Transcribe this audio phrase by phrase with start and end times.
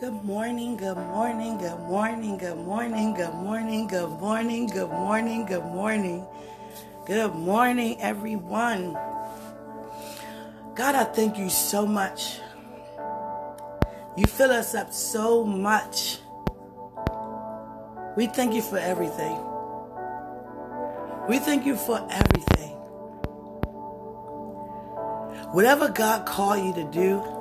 [0.00, 5.64] Good morning, good morning, good morning, good morning, good morning, good morning, good morning, good
[5.64, 6.24] morning.
[7.04, 8.92] Good morning, everyone.
[10.76, 12.38] God, I thank you so much.
[14.16, 16.20] You fill us up so much.
[18.16, 19.36] We thank you for everything.
[21.28, 22.76] We thank you for everything.
[25.50, 27.37] Whatever God called you to do,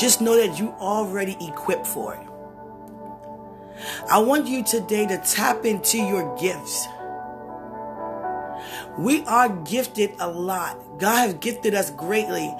[0.00, 2.26] just know that you already equipped for it.
[4.10, 6.86] I want you today to tap into your gifts.
[8.98, 10.98] We are gifted a lot.
[10.98, 12.52] God has gifted us greatly,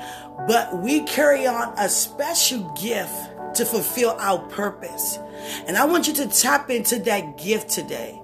[0.47, 3.15] but we carry on a special gift
[3.55, 5.19] to fulfill our purpose.
[5.67, 8.20] And I want you to tap into that gift today.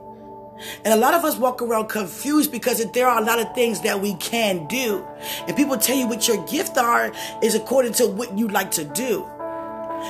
[0.85, 3.81] And a lot of us walk around confused because there are a lot of things
[3.83, 5.07] that we can do.
[5.47, 8.85] And people tell you what your gift are is according to what you like to
[8.85, 9.29] do.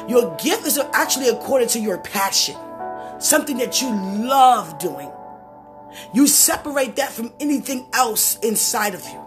[0.09, 2.57] Your gift is actually according to your passion,
[3.19, 5.11] something that you love doing.
[6.13, 9.21] You separate that from anything else inside of you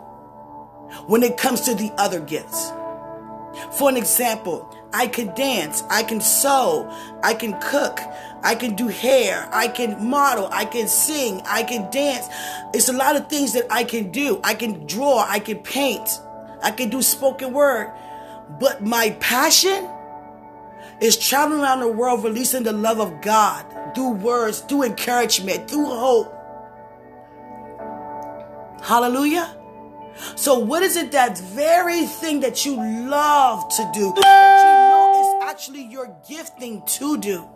[1.08, 2.72] when it comes to the other gifts.
[3.78, 6.90] For an example, I can dance, I can sew,
[7.22, 8.00] I can cook,
[8.42, 12.28] I can do hair, I can model, I can sing, I can dance.
[12.74, 14.40] It's a lot of things that I can do.
[14.44, 16.10] I can draw, I can paint,
[16.64, 17.92] I can do spoken word.
[18.60, 19.88] But my passion
[21.02, 25.86] is traveling around the world releasing the love of God through words, through encouragement, through
[25.86, 26.36] hope.
[28.82, 29.56] Hallelujah.
[30.36, 35.44] So, what is it that very thing that you love to do that you know
[35.44, 37.48] is actually your gifting to do?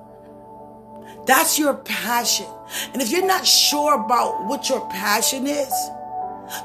[1.26, 2.48] That's your passion.
[2.94, 5.74] And if you're not sure about what your passion is,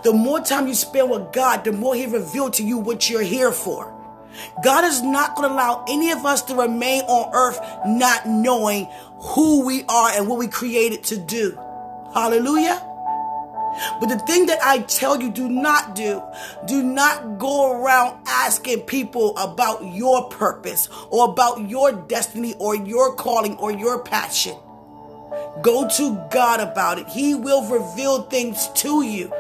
[0.03, 3.23] the more time you spend with God, the more He reveals to you what you're
[3.23, 3.95] here for.
[4.63, 8.89] God is not going to allow any of us to remain on earth not knowing
[9.21, 11.59] who we are and what we created to do.
[12.15, 12.85] Hallelujah.
[14.01, 16.23] But the thing that I tell you do not do,
[16.67, 23.15] do not go around asking people about your purpose or about your destiny or your
[23.15, 24.57] calling or your passion.
[25.63, 27.09] Go to God about it.
[27.09, 29.33] He will reveal things to you.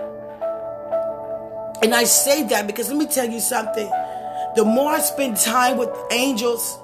[1.82, 3.88] And I say that because let me tell you something.
[4.56, 6.78] The more I spend time with angels,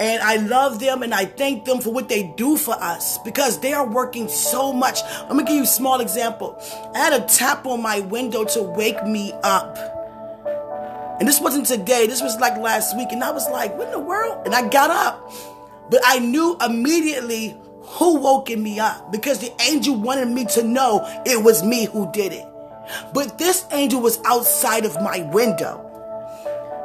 [0.00, 3.60] and I love them and I thank them for what they do for us because
[3.60, 5.00] they are working so much.
[5.28, 6.56] Let me give you a small example.
[6.94, 9.78] I had a tap on my window to wake me up.
[11.20, 13.12] And this wasn't today, this was like last week.
[13.12, 14.44] And I was like, what in the world?
[14.44, 15.30] And I got up.
[15.90, 21.06] But I knew immediately who woke me up because the angel wanted me to know
[21.26, 22.46] it was me who did it.
[23.12, 25.88] But this angel was outside of my window.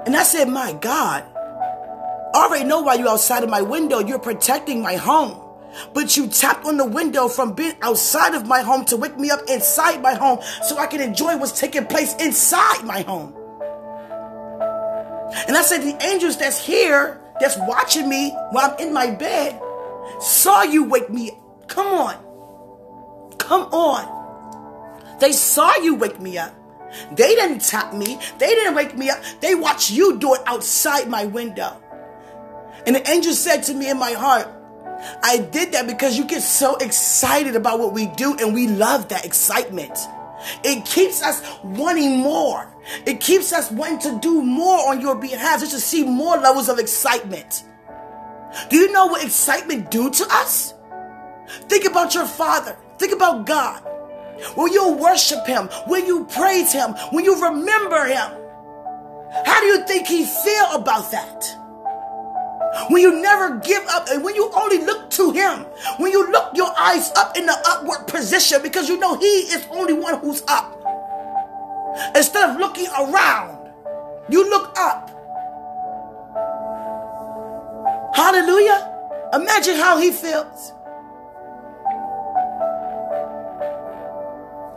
[0.05, 1.25] And I said, My God,
[2.37, 3.97] I already know why you're outside of my window.
[3.97, 5.41] You're protecting my home.
[5.95, 9.31] But you tapped on the window from being outside of my home to wake me
[9.31, 13.33] up inside my home so I can enjoy what's taking place inside my home.
[15.47, 19.59] And I said, The angels that's here, that's watching me while I'm in my bed,
[20.19, 21.67] saw you wake me up.
[21.67, 23.37] Come on.
[23.39, 25.19] Come on.
[25.19, 26.53] They saw you wake me up.
[27.13, 28.19] They didn't tap me.
[28.37, 29.19] They didn't wake me up.
[29.41, 31.81] They watched you do it outside my window.
[32.87, 34.47] And the angel said to me in my heart,
[35.21, 39.09] I did that because you get so excited about what we do and we love
[39.09, 39.99] that excitement.
[40.63, 42.73] It keeps us wanting more.
[43.05, 46.69] It keeps us wanting to do more on your behalf just to see more levels
[46.69, 47.65] of excitement.
[48.69, 50.73] Do you know what excitement do to us?
[51.67, 52.77] Think about your father.
[52.97, 53.83] Think about God.
[54.55, 58.31] When you worship him, when you praise him, when you remember him,
[59.45, 61.66] how do you think he feel about that?
[62.89, 65.65] When you never give up and when you only look to him,
[65.97, 69.65] when you look your eyes up in the upward position because you know he is
[69.71, 70.73] only one who's up.
[72.15, 73.71] Instead of looking around,
[74.29, 75.09] you look up.
[78.15, 78.93] Hallelujah.
[79.33, 80.73] Imagine how he feels.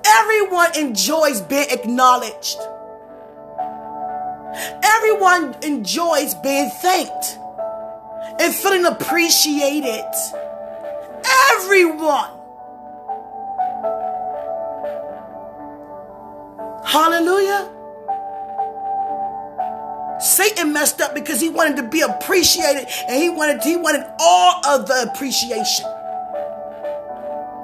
[0.04, 2.58] Everyone enjoys being acknowledged.
[4.82, 7.39] Everyone enjoys being thanked
[8.38, 10.04] and feeling appreciated.
[11.52, 12.30] Everyone.
[16.84, 17.70] Hallelujah.
[20.20, 24.66] Satan messed up because he wanted to be appreciated and he wanted he wanted all
[24.66, 25.86] of the appreciation.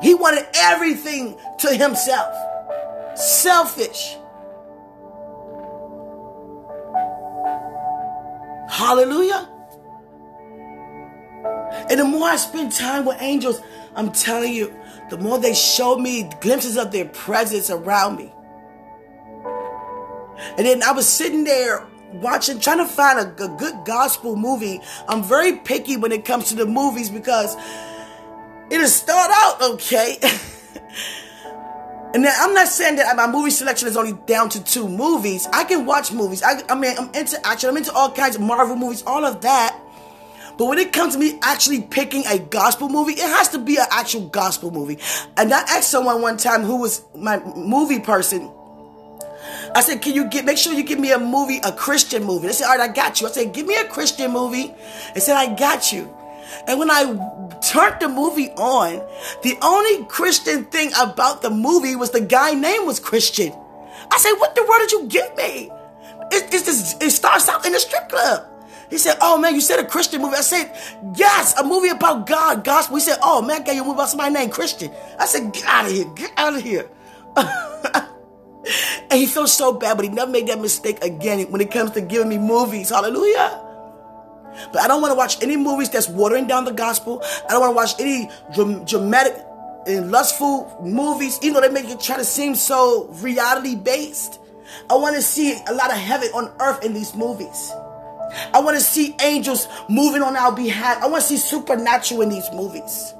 [0.02, 2.34] He wanted everything to himself.
[3.18, 4.16] Selfish.
[8.68, 9.48] Hallelujah.
[11.88, 13.60] And the more I spend time with angels,
[13.94, 14.74] I'm telling you,
[15.10, 18.32] the more they show me glimpses of their presence around me.
[20.58, 24.80] And then I was sitting there watching, trying to find a, a good gospel movie.
[25.08, 27.56] I'm very picky when it comes to the movies because
[28.70, 30.18] it'll start out okay.
[32.14, 35.46] and then I'm not saying that my movie selection is only down to two movies.
[35.52, 36.42] I can watch movies.
[36.42, 37.70] I, I mean, I'm into action.
[37.70, 39.78] I'm into all kinds of Marvel movies, all of that.
[40.58, 43.76] But when it comes to me actually picking a gospel movie, it has to be
[43.76, 44.98] an actual gospel movie.
[45.36, 48.50] And I asked someone one time who was my movie person.
[49.74, 52.46] I said, "Can you get make sure you give me a movie, a Christian movie?"
[52.46, 54.74] They said, "All right, I got you." I said, "Give me a Christian movie."
[55.12, 56.08] They said, "I got you."
[56.66, 57.04] And when I
[57.60, 59.02] turned the movie on,
[59.42, 63.52] the only Christian thing about the movie was the guy name was Christian.
[64.10, 65.70] I said, "What the world did you give me?"
[66.32, 68.46] It, it, it starts out in a strip club.
[68.90, 70.36] He said, Oh man, you said a Christian movie.
[70.36, 70.72] I said,
[71.16, 72.96] Yes, a movie about God, gospel.
[72.96, 74.90] He said, Oh man, got you movie about somebody named Christian.
[75.18, 76.88] I said, Get out of here, get out of here.
[77.36, 81.92] and he felt so bad, but he never made that mistake again when it comes
[81.92, 82.90] to giving me movies.
[82.90, 83.62] Hallelujah.
[84.72, 87.22] But I don't want to watch any movies that's watering down the gospel.
[87.48, 88.30] I don't want to watch any
[88.86, 89.34] dramatic
[89.86, 94.40] and lustful movies, even though they make it try to seem so reality based.
[94.90, 97.72] I want to see a lot of heaven on earth in these movies.
[98.52, 101.02] I want to see angels moving on our behalf.
[101.02, 103.14] I want to see supernatural in these movies.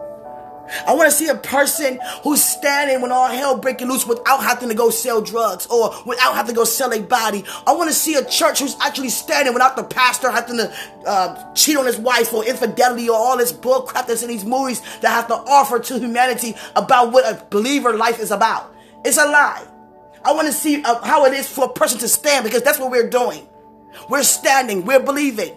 [0.86, 4.68] I want to see a person who's standing when all hell breaking loose without having
[4.68, 7.44] to go sell drugs or without having to go sell a body.
[7.66, 10.74] I want to see a church who's actually standing without the pastor having to
[11.06, 14.80] uh, cheat on his wife or infidelity or all this bullcrap that's in these movies
[15.00, 18.74] that have to offer to humanity about what a believer life is about.
[19.04, 19.66] It's a lie.
[20.24, 22.78] I want to see uh, how it is for a person to stand because that's
[22.78, 23.46] what we're doing.
[24.08, 25.56] We're standing, we're believing.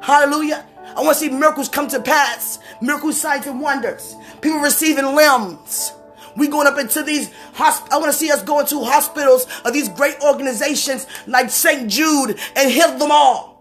[0.00, 0.66] Hallelujah.
[0.96, 2.58] I want to see miracles come to pass.
[2.80, 4.16] Miracles, signs, and wonders.
[4.40, 5.92] People receiving limbs.
[6.36, 9.88] We going up into these I want to see us going to hospitals of these
[9.90, 11.90] great organizations like St.
[11.90, 13.52] Jude and heal them all.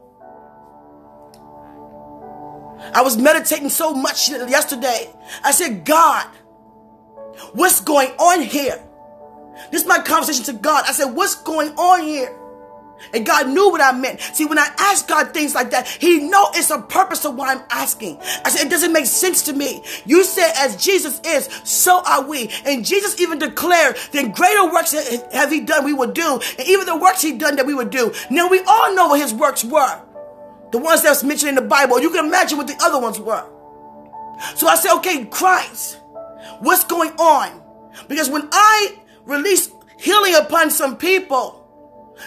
[2.94, 5.14] I was meditating so much yesterday.
[5.44, 6.28] I said, God,
[7.54, 8.82] what's going on here?
[9.72, 10.86] This is my conversation to God.
[10.88, 12.36] I said, what's going on here?
[13.14, 14.22] And God knew what I meant.
[14.22, 17.54] See, when I ask God things like that, He know it's a purpose of why
[17.54, 18.18] I'm asking.
[18.46, 19.84] I said, it doesn't make sense to me.
[20.06, 22.50] You said, as Jesus is, so are we.
[22.66, 24.94] And Jesus even declared then greater works
[25.34, 26.40] have He done we would do.
[26.58, 28.14] And even the works He done that we would do.
[28.30, 30.02] Now we all know what His works were.
[30.72, 32.00] The ones that's mentioned in the Bible.
[32.00, 33.46] You can imagine what the other ones were.
[34.56, 36.00] So I said, okay, Christ,
[36.60, 37.62] what's going on?
[38.08, 41.61] Because when I release healing upon some people,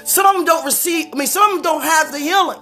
[0.02, 2.60] some of them don't receive, I mean, some of them don't have the healing.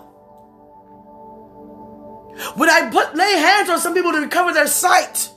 [2.55, 5.31] When I put lay hands on some people to recover their sight,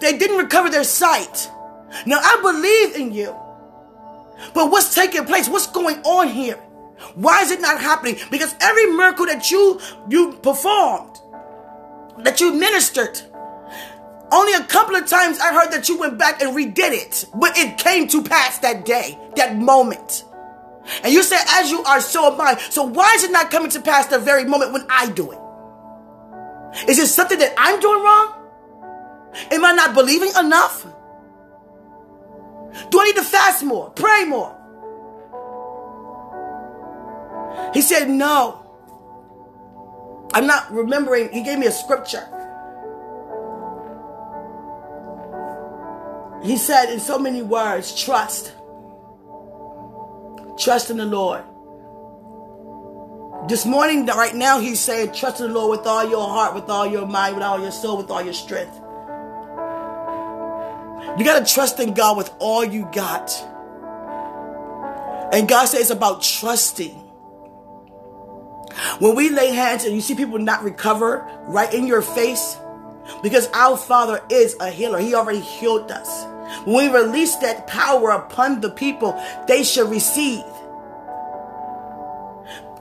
[0.00, 1.50] they didn't recover their sight.
[2.06, 3.34] Now I believe in you.
[4.52, 5.48] But what's taking place?
[5.48, 6.56] What's going on here?
[7.14, 8.16] Why is it not happening?
[8.30, 11.18] Because every miracle that you you performed,
[12.18, 13.20] that you ministered,
[14.32, 17.26] only a couple of times I heard that you went back and redid it.
[17.34, 20.24] But it came to pass that day, that moment.
[21.02, 22.56] And you said, as you are, so am I.
[22.58, 25.38] So why is it not coming to pass the very moment when I do it?
[26.88, 28.34] Is it something that I'm doing wrong?
[29.50, 30.84] Am I not believing enough?
[32.90, 33.90] Do I need to fast more?
[33.90, 34.54] Pray more?
[37.72, 38.60] He said, no.
[40.34, 41.30] I'm not remembering.
[41.32, 42.26] He gave me a scripture.
[46.42, 48.52] He said in so many words, trust.
[50.56, 51.42] Trust in the Lord.
[53.48, 56.70] This morning, right now, he's saying, trust in the Lord with all your heart, with
[56.70, 58.74] all your mind, with all your soul, with all your strength.
[61.18, 63.30] You got to trust in God with all you got.
[65.32, 66.94] And God says about trusting.
[68.98, 72.56] When we lay hands and you see people not recover right in your face,
[73.22, 76.24] because our Father is a healer, He already healed us.
[76.64, 80.44] When we release that power upon the people, they shall receive.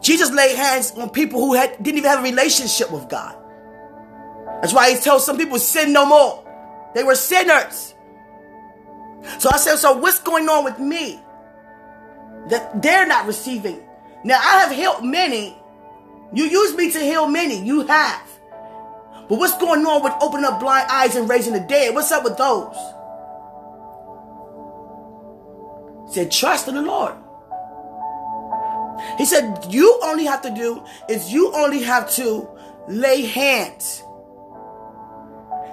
[0.01, 3.35] Jesus laid hands on people who had, didn't even have a relationship with God.
[4.61, 6.43] That's why he tells some people, sin no more.
[6.93, 7.93] They were sinners.
[9.39, 11.21] So I said, so what's going on with me?
[12.49, 13.81] That they're not receiving.
[14.25, 15.57] Now I have healed many.
[16.33, 17.63] You use me to heal many.
[17.63, 18.27] You have.
[19.29, 21.95] But what's going on with opening up blind eyes and raising the dead?
[21.95, 22.75] What's up with those?
[26.07, 27.15] Said, trust in the Lord.
[29.17, 32.47] He said, you only have to do is you only have to
[32.87, 34.03] lay hands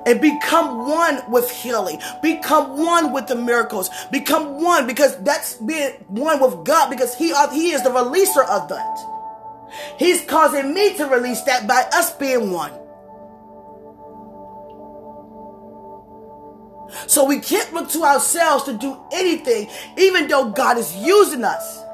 [0.07, 5.93] and become one with healing, become one with the miracles, become one because that's being
[6.09, 8.99] one with God because He, he is the releaser of that.
[9.99, 12.73] He's causing me to release that by us being one.
[17.07, 21.85] So we can't look to ourselves to do anything, even though God is using us.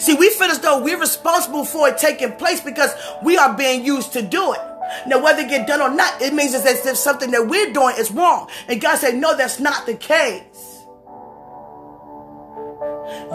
[0.00, 2.90] See, we feel as though we're responsible for it taking place because
[3.22, 4.60] we are being used to do it.
[5.06, 7.72] Now, whether it get done or not, it means it's as if something that we're
[7.72, 8.48] doing is wrong.
[8.68, 10.78] And God said, no, that's not the case.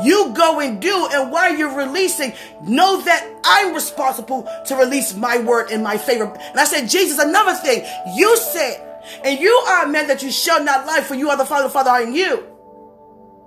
[0.03, 5.37] You go and do, and while you're releasing, know that I'm responsible to release my
[5.37, 6.25] word in my favor.
[6.25, 7.85] And I said, Jesus, another thing,
[8.15, 8.92] you said,
[9.23, 11.63] and you are a man that you shall not lie, for you are the Father,
[11.63, 12.45] the Father are in you.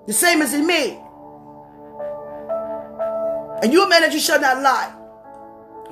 [0.06, 0.98] The same as in me.
[3.62, 4.94] And you a man that you shall not lie.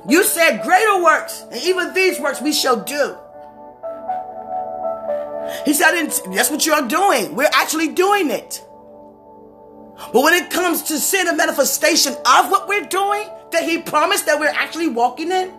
[0.07, 3.17] You said greater works, and even these works we shall do.
[5.65, 5.91] He said,
[6.33, 7.35] that's what you're doing.
[7.35, 8.63] We're actually doing it.
[10.11, 14.25] But when it comes to sin and manifestation of what we're doing, that he promised
[14.25, 15.53] that we're actually walking in,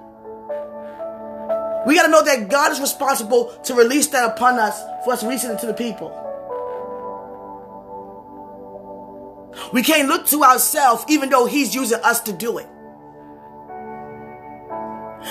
[1.87, 5.23] we got to know that God is responsible to release that upon us for us
[5.23, 6.11] releasing it to the people.
[9.73, 12.67] We can't look to ourselves even though he's using us to do it.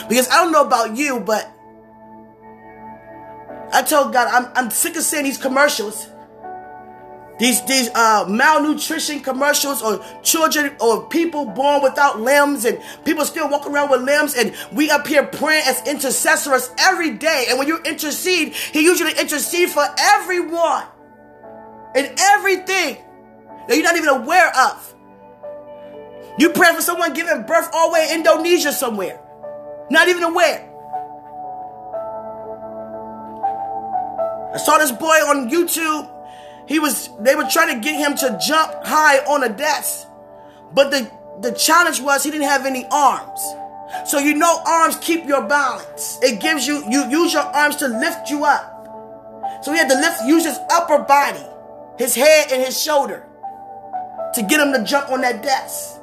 [0.09, 1.51] Because I don't know about you, but
[3.71, 6.09] I told God I'm, I'm sick of seeing these commercials.
[7.37, 13.49] These these uh, malnutrition commercials or children or people born without limbs and people still
[13.49, 17.47] walking around with limbs and we up here praying as intercessors every day.
[17.49, 20.85] And when you intercede, he usually intercede for everyone
[21.93, 23.03] and everything
[23.67, 24.95] that you're not even aware of.
[26.37, 29.19] You pray for someone giving birth all the way in Indonesia somewhere.
[29.89, 30.71] Not even aware.
[34.53, 36.14] I saw this boy on YouTube.
[36.67, 40.07] He was they were trying to get him to jump high on a desk.
[40.73, 43.39] But the, the challenge was he didn't have any arms.
[44.05, 46.19] So you know arms keep your balance.
[46.21, 49.63] It gives you you use your arms to lift you up.
[49.63, 51.43] So he had to lift use his upper body,
[51.97, 53.25] his head and his shoulder
[54.33, 55.99] to get him to jump on that desk.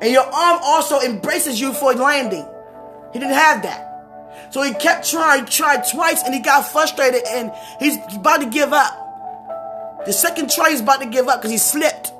[0.00, 2.46] And your arm also embraces you for landing.
[3.12, 3.86] He didn't have that.
[4.50, 7.50] So he kept trying, tried twice, and he got frustrated and
[7.80, 9.05] he's about to give up.
[10.06, 12.12] The second try, he's about to give up because he slipped.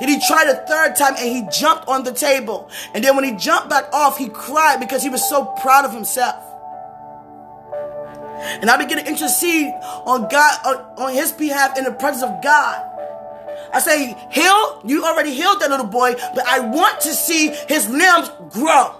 [0.00, 2.70] Then he tried a third time and he jumped on the table.
[2.94, 5.92] And then when he jumped back off, he cried because he was so proud of
[5.92, 6.42] himself.
[8.60, 9.72] And I began to intercede
[10.06, 12.90] on God, on, on his behalf in the presence of God.
[13.72, 17.88] I say, heal, you already healed that little boy, but I want to see his
[17.88, 18.94] limbs grow.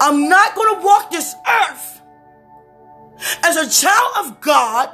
[0.00, 2.02] I'm not going to walk this earth
[3.42, 4.90] as a child of God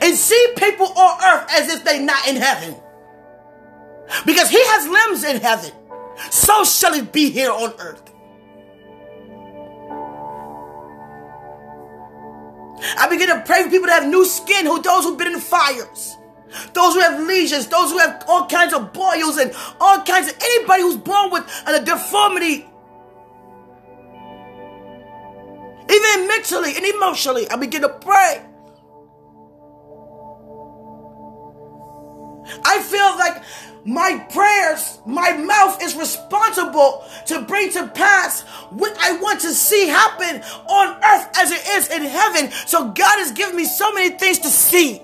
[0.00, 2.76] and see people on earth as if they're not in heaven.
[4.26, 5.72] Because he has limbs in heaven.
[6.30, 8.02] So shall it be here on earth.
[12.98, 15.40] I begin to pray for people that have new skin, who those who've been in
[15.40, 16.16] fires.
[16.74, 20.36] Those who have lesions, those who have all kinds of boils and all kinds of
[20.42, 22.66] anybody who's born with a deformity
[25.92, 27.48] even mentally and emotionally.
[27.48, 28.42] I begin to pray.
[32.64, 33.42] I feel like
[33.84, 39.88] my prayers, my mouth is responsible to bring to pass what I want to see
[39.88, 42.50] happen on earth as it is in heaven.
[42.66, 45.02] So God has given me so many things to see.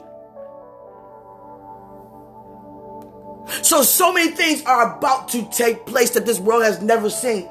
[3.63, 7.49] So, so many things are about to take place that this world has never seen.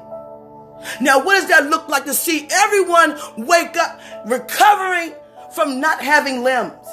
[1.00, 5.12] Now, what does that look like to see everyone wake up recovering
[5.52, 6.86] from not having limbs?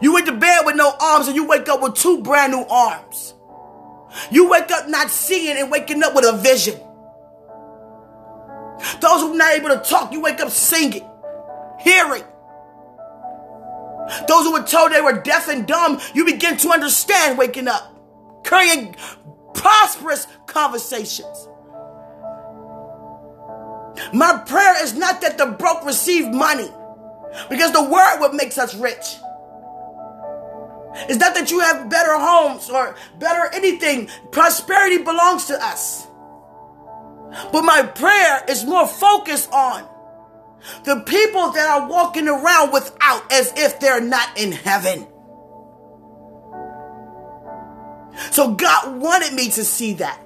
[0.00, 2.64] You went to bed with no arms and you wake up with two brand new
[2.64, 3.34] arms.
[4.30, 6.78] You wake up not seeing and waking up with a vision.
[9.00, 11.06] Those who are not able to talk, you wake up singing,
[11.80, 12.24] hearing.
[14.26, 17.94] Those who were told they were deaf and dumb, you begin to understand waking up,
[18.42, 18.96] carrying
[19.54, 21.48] prosperous conversations.
[24.12, 26.68] My prayer is not that the broke receive money,
[27.48, 29.16] because the word what makes us rich.
[30.94, 34.08] It's not that you have better homes or better anything.
[34.32, 36.06] Prosperity belongs to us.
[37.52, 39.88] But my prayer is more focused on
[40.84, 45.06] the people that are walking around without as if they're not in heaven.
[48.32, 50.20] So God wanted me to see that.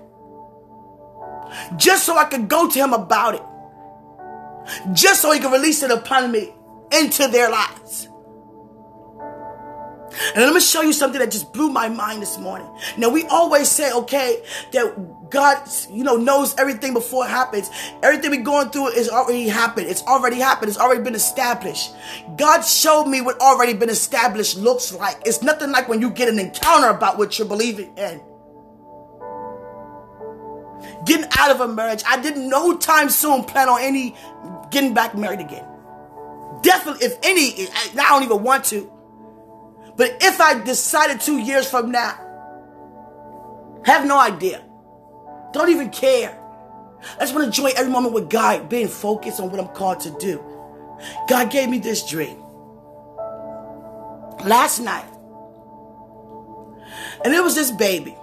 [1.76, 3.42] just so I could go to him about it.
[4.92, 6.52] Just so he could release it upon me
[6.92, 8.09] into their lives.
[10.35, 12.68] And let me show you something that just blew my mind this morning.
[12.97, 14.42] Now we always say, okay,
[14.73, 17.71] that God, you know, knows everything before it happens.
[18.02, 19.88] Everything we're going through is already happened.
[19.88, 20.68] It's already happened.
[20.68, 21.92] It's already been established.
[22.37, 25.21] God showed me what already been established looks like.
[25.25, 28.21] It's nothing like when you get an encounter about what you're believing in.
[31.06, 34.14] Getting out of a marriage, I didn't no time soon plan on any
[34.71, 35.66] getting back married again.
[36.62, 37.68] Definitely, if any,
[37.99, 38.90] I don't even want to.
[39.96, 42.20] But if I decided two years from now,
[43.84, 44.64] have no idea.
[45.52, 46.40] Don't even care.
[47.16, 50.00] I just want to enjoy every moment with God, being focused on what I'm called
[50.00, 50.42] to do.
[51.28, 52.38] God gave me this dream
[54.44, 55.06] last night.
[57.24, 58.16] And it was this baby.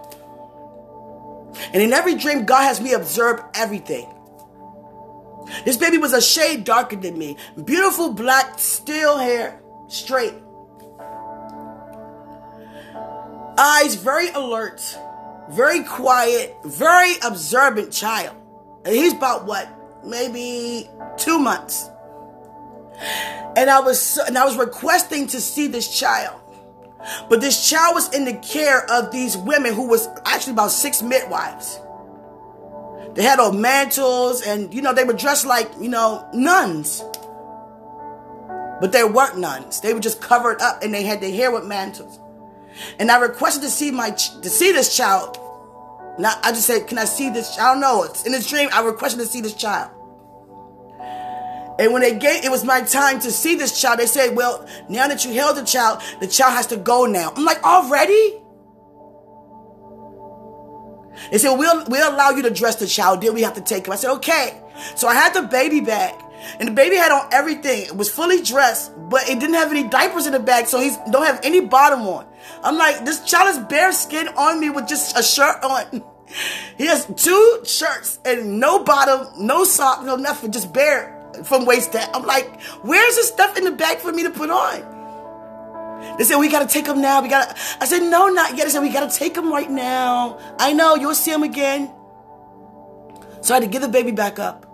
[1.73, 4.09] And in every dream, God has me observe everything.
[5.65, 7.37] This baby was a shade darker than me.
[7.63, 10.33] Beautiful black, still hair, straight.
[13.63, 14.81] Eyes very alert,
[15.51, 18.35] very quiet, very observant child.
[18.83, 19.69] And he's about what?
[20.03, 21.87] Maybe two months.
[23.55, 26.41] And I was and I was requesting to see this child.
[27.29, 31.03] But this child was in the care of these women who was actually about six
[31.03, 31.79] midwives.
[33.13, 37.03] They had on mantles and, you know, they were dressed like, you know, nuns.
[38.79, 39.81] But they weren't nuns.
[39.81, 42.19] They were just covered up and they had their hair with mantles.
[42.99, 45.37] And I requested to see my, to see this child.
[46.19, 47.57] Now I just said, can I see this?
[47.57, 48.03] I don't know.
[48.03, 48.69] It's in this dream.
[48.73, 49.91] I requested to see this child.
[51.79, 53.99] And when they gave, it was my time to see this child.
[53.99, 57.33] They said, well, now that you held the child, the child has to go now.
[57.35, 58.39] I'm like, already?
[61.31, 63.21] They said, we'll, we'll allow you to dress the child.
[63.21, 63.93] Then we have to take him.
[63.93, 64.61] I said, okay.
[64.95, 66.13] So I had the baby bag.
[66.59, 67.83] And the baby had on everything.
[67.83, 70.91] It was fully dressed, but it didn't have any diapers in the bag, so he
[71.11, 72.25] don't have any bottom on.
[72.63, 76.03] I'm like, this child is bare skin on me with just a shirt on.
[76.77, 81.91] He has two shirts and no bottom, no sock, no nothing, just bare from waist
[81.91, 82.09] down.
[82.13, 86.17] I'm like, where's the stuff in the bag for me to put on?
[86.17, 87.21] They said, we gotta take him now.
[87.21, 87.55] We gotta.
[87.79, 88.65] I said, no, not yet.
[88.65, 90.39] I said, we gotta take him right now.
[90.57, 91.91] I know, you'll see him again.
[93.41, 94.70] So I had to give the baby back up.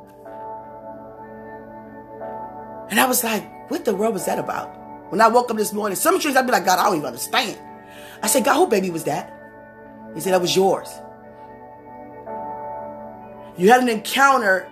[2.89, 4.73] And I was like, what the world was that about?
[5.11, 7.07] When I woke up this morning, some things I'd be like, God, I don't even
[7.07, 7.57] understand.
[8.21, 9.33] I said, God, who baby was that?
[10.13, 10.89] He said, that was yours.
[13.57, 14.71] You had an encounter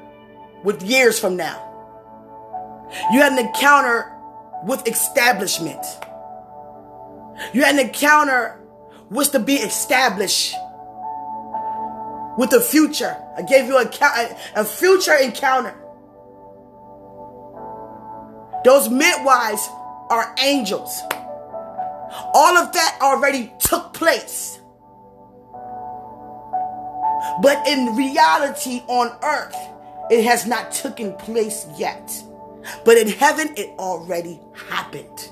[0.64, 1.62] with years from now.
[3.12, 4.12] You had an encounter
[4.64, 5.84] with establishment.
[7.54, 8.62] You had an encounter
[9.10, 10.56] with to be established
[12.38, 13.16] with the future.
[13.38, 13.90] I gave you a,
[14.56, 15.76] a future encounter.
[18.66, 19.70] Those midwives
[20.10, 21.00] are angels.
[22.34, 24.60] All of that already took place.
[27.44, 29.56] But in reality on earth,
[30.10, 32.12] it has not taken place yet.
[32.84, 35.30] But in heaven, it already happened.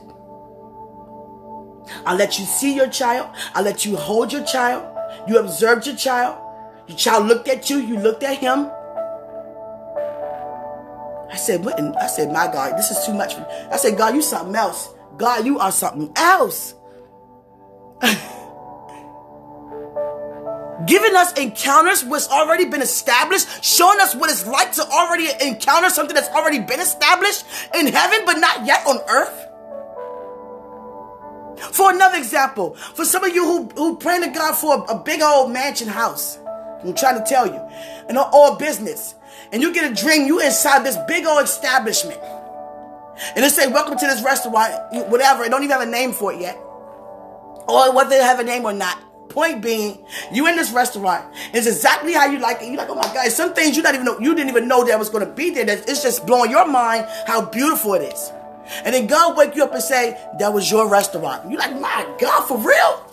[2.05, 3.35] I'll let you see your child.
[3.55, 4.85] I'll let you hold your child.
[5.27, 6.37] You observed your child.
[6.87, 7.77] Your child looked at you.
[7.77, 8.69] You looked at him.
[11.33, 11.81] I said, what?
[11.81, 13.33] I said, my God, this is too much.
[13.33, 14.93] I said, God, you something else.
[15.17, 16.75] God, you are something else.
[20.85, 25.89] Giving us encounters what's already been established, showing us what it's like to already encounter
[25.89, 29.47] something that's already been established in heaven, but not yet on earth.
[31.73, 35.03] For another example, for some of you who, who praying to God for a, a
[35.03, 36.37] big old mansion house,
[36.83, 37.59] I'm trying to tell you,
[38.09, 39.15] and all business,
[39.51, 42.19] and you get a dream, you inside this big old establishment.
[43.35, 44.73] And they say, welcome to this restaurant,
[45.09, 45.43] whatever.
[45.43, 46.55] It don't even have a name for it yet.
[47.67, 48.97] Or whether they have a name or not.
[49.29, 51.25] Point being, you in this restaurant.
[51.53, 52.67] It's exactly how you like it.
[52.67, 53.31] You're like, oh my God.
[53.31, 55.51] Some things you not even know, you didn't even know that was going to be
[55.51, 55.65] there.
[55.65, 58.31] That It's just blowing your mind how beautiful it is.
[58.83, 61.49] And then God wake you up and say, that was your restaurant.
[61.49, 63.12] You're like, my God, for real?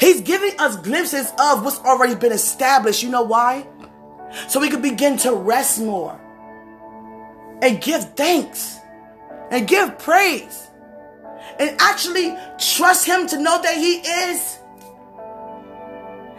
[0.00, 3.02] He's giving us glimpses of what's already been established.
[3.02, 3.66] You know why?
[4.48, 6.20] so we could begin to rest more
[7.62, 8.78] and give thanks
[9.50, 10.68] and give praise
[11.58, 14.58] and actually trust Him to know that He is.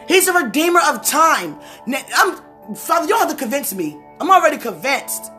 [0.07, 1.59] He's a redeemer of time.
[1.87, 3.97] I'm, Father, you don't have to convince me.
[4.21, 5.31] I'm already convinced.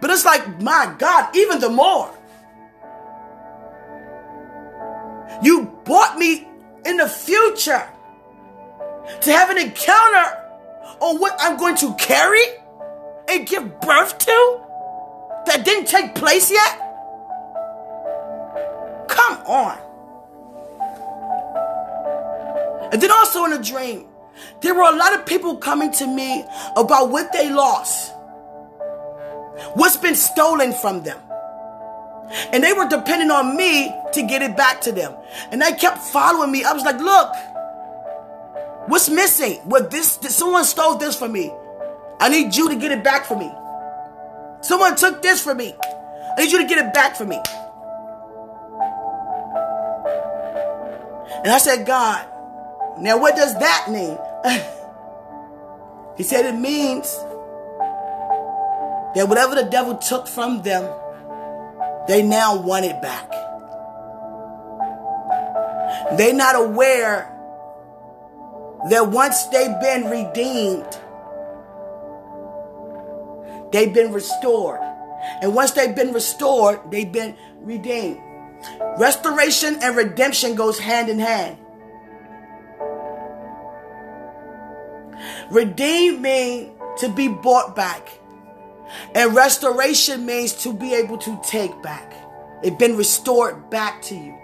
[0.00, 2.10] But it's like, my God, even the more.
[5.42, 6.48] You bought me
[6.84, 7.88] in the future
[9.20, 10.38] to have an encounter
[11.00, 12.44] on what I'm going to carry
[13.28, 14.60] and give birth to
[15.46, 16.78] that didn't take place yet?
[19.08, 19.78] Come on.
[22.92, 24.06] And then also in a dream,
[24.60, 26.44] there were a lot of people coming to me
[26.76, 28.12] about what they lost,
[29.74, 31.18] what's been stolen from them.
[32.52, 35.14] And they were depending on me to get it back to them.
[35.50, 36.64] And they kept following me.
[36.64, 37.34] I was like, look,
[38.88, 39.56] what's missing?
[39.64, 41.52] What this, someone stole this from me.
[42.20, 43.50] I need you to get it back for me.
[44.62, 45.74] Someone took this from me.
[46.36, 47.40] I need you to get it back for me.
[51.44, 52.24] And I said, God,
[52.98, 54.16] now what does that mean?
[56.16, 57.12] he said it means
[59.14, 60.84] that whatever the devil took from them,
[62.08, 63.30] they now want it back.
[66.16, 67.28] They're not aware
[68.90, 70.98] that once they've been redeemed,
[73.72, 74.80] they've been restored.
[75.40, 78.20] And once they've been restored, they've been redeemed.
[78.98, 81.58] Restoration and redemption goes hand in hand.
[85.50, 88.08] Redeemed means to be bought back.
[89.14, 92.14] And restoration means to be able to take back.
[92.62, 94.38] It's been restored back to you.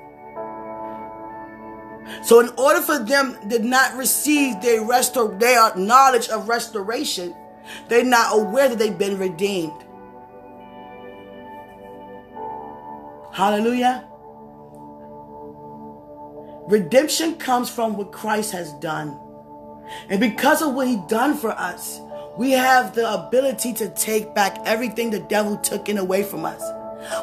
[2.22, 7.34] So in order for them to not receive their restor their knowledge of restoration,
[7.88, 9.84] they're not aware that they've been redeemed.
[13.32, 14.08] Hallelujah.
[16.66, 19.18] Redemption comes from what Christ has done.
[20.08, 22.00] And because of what he done for us,
[22.38, 26.62] we have the ability to take back everything the devil took in away from us.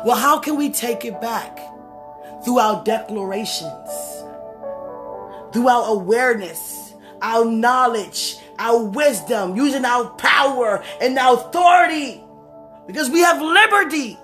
[0.06, 1.58] Well, how can we take it back?
[2.43, 3.89] Through our declarations,
[5.54, 12.21] through our awareness, our knowledge, our wisdom, using our power and authority.
[12.86, 14.19] Because we have liberty.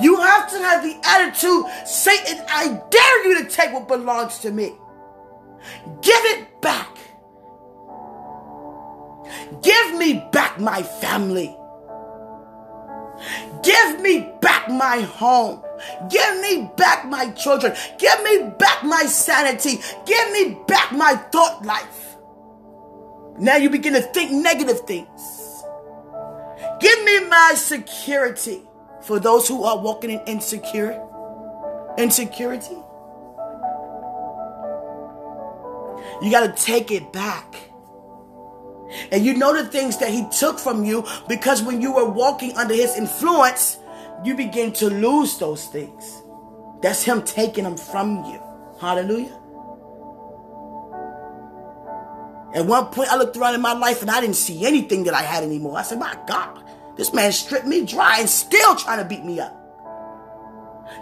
[0.00, 4.52] You have to have the attitude, Satan, I dare you to take what belongs to
[4.52, 4.74] me.
[6.02, 6.96] Give it back.
[9.62, 11.56] Give me back my family.
[13.62, 15.62] Give me back my home.
[16.08, 17.74] Give me back my children.
[17.98, 19.80] Give me back my sanity.
[20.06, 22.16] Give me back my thought life.
[23.38, 25.64] Now you begin to think negative things.
[26.80, 28.62] Give me my security
[29.02, 31.06] for those who are walking in insecure
[31.98, 32.76] insecurity.
[36.22, 37.69] You got to take it back.
[39.12, 42.56] And you know the things that he took from you because when you were walking
[42.56, 43.78] under his influence,
[44.24, 46.22] you begin to lose those things.
[46.82, 48.40] That's him taking them from you.
[48.80, 49.36] Hallelujah.
[52.52, 55.14] At one point, I looked around in my life and I didn't see anything that
[55.14, 55.78] I had anymore.
[55.78, 56.64] I said, My God,
[56.96, 59.56] this man stripped me dry and still trying to beat me up.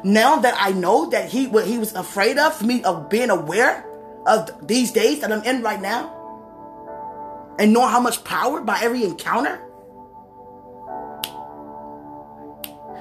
[0.05, 3.87] Now that I know that he what he was afraid of me of being aware
[4.27, 6.15] of these days that I'm in right now,
[7.59, 9.61] and know how much power by every encounter?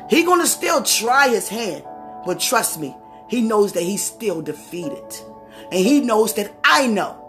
[0.10, 1.84] He gonna still try his hand,
[2.26, 2.96] but trust me,
[3.28, 5.15] he knows that he's still defeated.
[5.72, 7.24] And he knows that I know.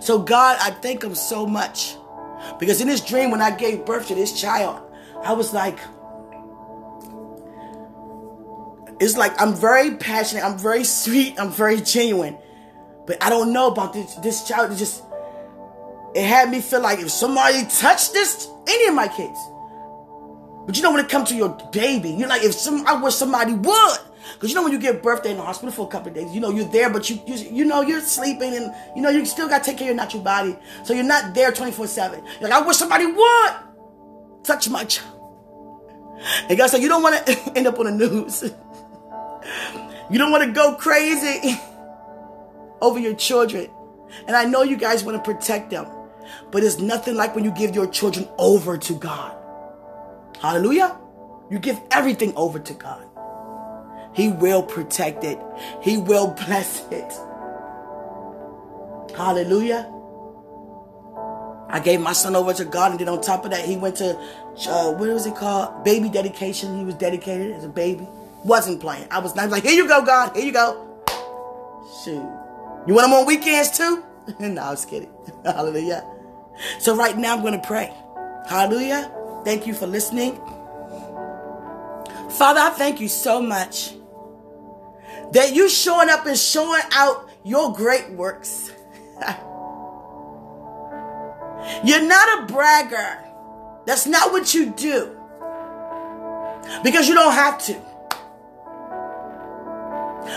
[0.00, 1.96] So God, I thank him so much.
[2.58, 4.80] Because in this dream, when I gave birth to this child,
[5.22, 5.78] I was like,
[9.00, 12.36] it's like I'm very passionate, I'm very sweet, I'm very genuine.
[13.06, 14.72] But I don't know about this this child.
[14.72, 15.02] It just
[16.14, 19.38] it had me feel like if somebody touched this, any of my kids.
[20.66, 23.14] But you know when it comes to your baby, you're like if some I wish
[23.14, 23.98] somebody would.
[24.34, 26.34] Because you know when you give birthday in the hospital for a couple of days,
[26.34, 29.24] you know you're there, but you, you you know you're sleeping and you know you
[29.24, 32.22] still got to take care of your natural body, so you're not there 24 seven.
[32.40, 33.52] Like I wish somebody would
[34.42, 35.14] touch my child.
[36.48, 38.42] And God said you don't want to end up on the news.
[40.10, 41.54] You don't want to go crazy
[42.80, 43.68] over your children.
[44.26, 45.86] And I know you guys want to protect them.
[46.50, 49.36] But it's nothing like when you give your children over to God.
[50.40, 50.96] Hallelujah.
[51.50, 53.04] You give everything over to God.
[54.14, 55.38] He will protect it.
[55.82, 57.12] He will bless it.
[59.16, 59.92] Hallelujah.
[61.70, 63.96] I gave my son over to God, and then on top of that, he went
[63.96, 64.16] to
[64.68, 65.84] uh, what was it called?
[65.84, 66.78] Baby dedication.
[66.78, 68.08] He was dedicated as a baby.
[68.44, 69.08] Wasn't playing.
[69.10, 70.36] I was not like, here you go, God.
[70.36, 70.84] Here you go.
[72.04, 72.22] Shoot.
[72.86, 74.04] You want them on weekends too?
[74.38, 75.10] no, I was kidding.
[75.44, 76.04] Hallelujah.
[76.78, 77.92] So right now I'm going to pray.
[78.48, 79.12] Hallelujah.
[79.44, 80.36] Thank you for listening.
[82.30, 83.94] Father, I thank you so much
[85.32, 88.72] that you showing up and showing out your great works.
[91.84, 93.24] You're not a bragger.
[93.86, 95.16] That's not what you do.
[96.82, 97.87] Because you don't have to.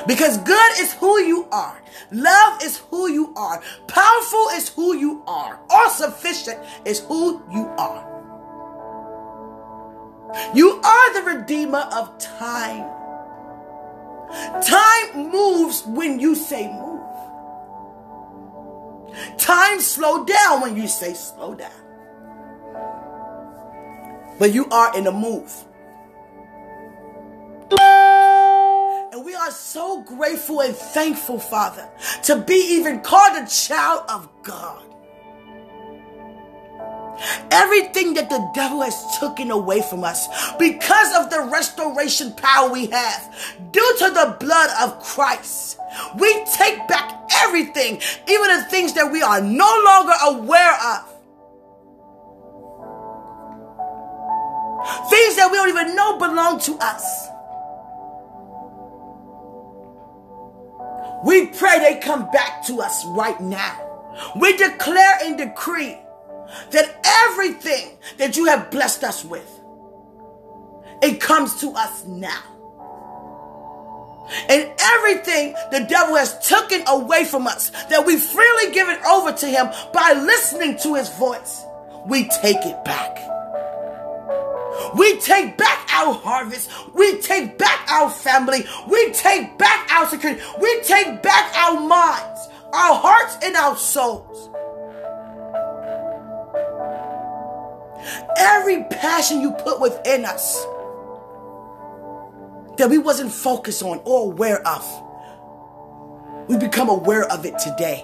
[0.08, 1.82] Because good is who you are.
[2.12, 3.62] Love is who you are.
[3.88, 5.60] Powerful is who you are.
[5.70, 8.08] All sufficient is who you are.
[10.54, 12.90] You are the redeemer of time.
[14.62, 17.02] Time moves when you say move.
[19.38, 21.72] Time slow down when you say slow down.
[24.40, 25.66] But you are in a move.
[29.42, 31.90] Are so grateful and thankful, Father,
[32.26, 34.84] to be even called a child of God.
[37.50, 40.28] Everything that the devil has taken away from us
[40.60, 43.36] because of the restoration power we have
[43.72, 45.80] due to the blood of Christ.
[46.20, 51.08] We take back everything, even the things that we are no longer aware of.
[55.10, 57.31] Things that we don't even know belong to us.
[61.24, 63.88] We pray they come back to us right now.
[64.36, 65.98] We declare and decree
[66.72, 69.48] that everything that you have blessed us with,
[71.02, 72.44] it comes to us now.
[74.50, 79.32] And everything the devil has taken away from us, that we freely give it over
[79.32, 81.66] to him by listening to his voice,
[82.06, 83.31] we take it back.
[84.96, 86.70] We take back our harvest.
[86.94, 88.66] We take back our family.
[88.90, 90.42] We take back our security.
[90.60, 94.50] We take back our minds, our hearts, and our souls.
[98.38, 100.66] Every passion you put within us
[102.78, 105.04] that we wasn't focused on or aware of,
[106.48, 108.04] we become aware of it today.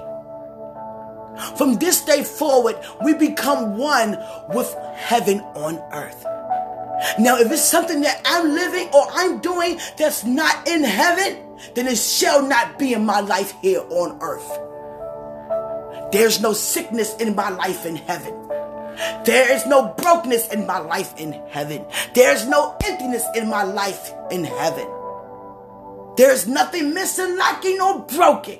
[1.55, 4.17] From this day forward, we become one
[4.49, 6.25] with heaven on earth.
[7.19, 11.37] Now, if it's something that I'm living or I'm doing that's not in heaven,
[11.75, 16.11] then it shall not be in my life here on earth.
[16.11, 18.33] There's no sickness in my life in heaven.
[19.25, 21.85] There is no brokenness in my life in heaven.
[22.15, 24.87] There's no emptiness in my life in heaven.
[26.15, 28.57] There's nothing missing, lacking, or broken.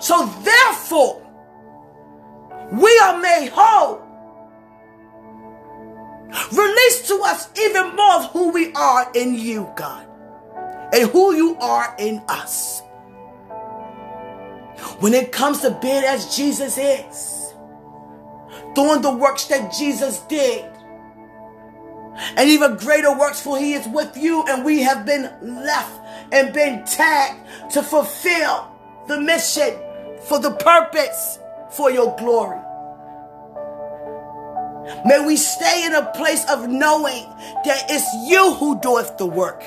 [0.00, 1.22] So therefore,
[2.72, 4.02] we are made whole.
[6.52, 10.06] Release to us even more of who we are in you, God,
[10.92, 12.82] and who you are in us.
[15.00, 17.54] When it comes to being as Jesus is,
[18.74, 20.64] doing the works that Jesus did.
[22.36, 26.00] And even greater works, for he is with you, and we have been left
[26.32, 28.70] and been tagged to fulfill
[29.06, 29.78] the mission
[30.24, 31.38] for the purpose
[31.70, 32.60] for your glory.
[35.04, 37.24] May we stay in a place of knowing
[37.64, 39.62] that it's you who doeth the work.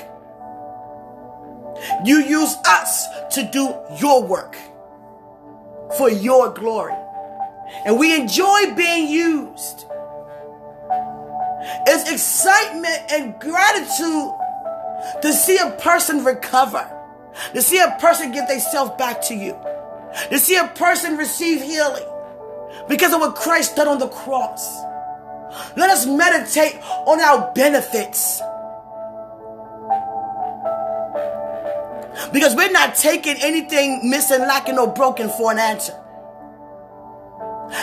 [2.04, 4.56] You use us to do your work
[5.96, 6.94] for your glory
[7.84, 9.86] and we enjoy being used.
[11.86, 14.32] It's excitement and gratitude
[15.22, 16.88] to see a person recover,
[17.54, 19.56] to see a person give themselves back to you,
[20.30, 22.06] to see a person receive healing
[22.88, 24.82] because of what Christ did on the cross.
[25.76, 28.40] Let us meditate on our benefits.
[32.32, 35.98] Because we're not taking anything missing, lacking, or broken for an answer.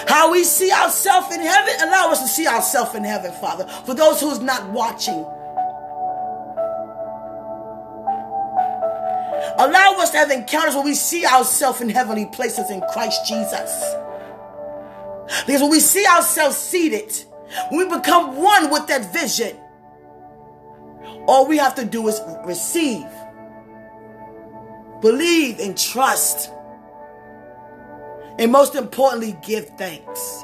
[0.07, 3.67] How we see ourselves in heaven, allow us to see ourselves in heaven, Father.
[3.85, 5.25] For those who's not watching,
[9.57, 13.95] allow us to have encounters where we see ourselves in heavenly places in Christ Jesus.
[15.45, 17.25] Because when we see ourselves seated,
[17.69, 19.57] when we become one with that vision,
[21.27, 23.07] all we have to do is receive,
[25.01, 26.51] believe, and trust.
[28.37, 30.43] And most importantly, give thanks.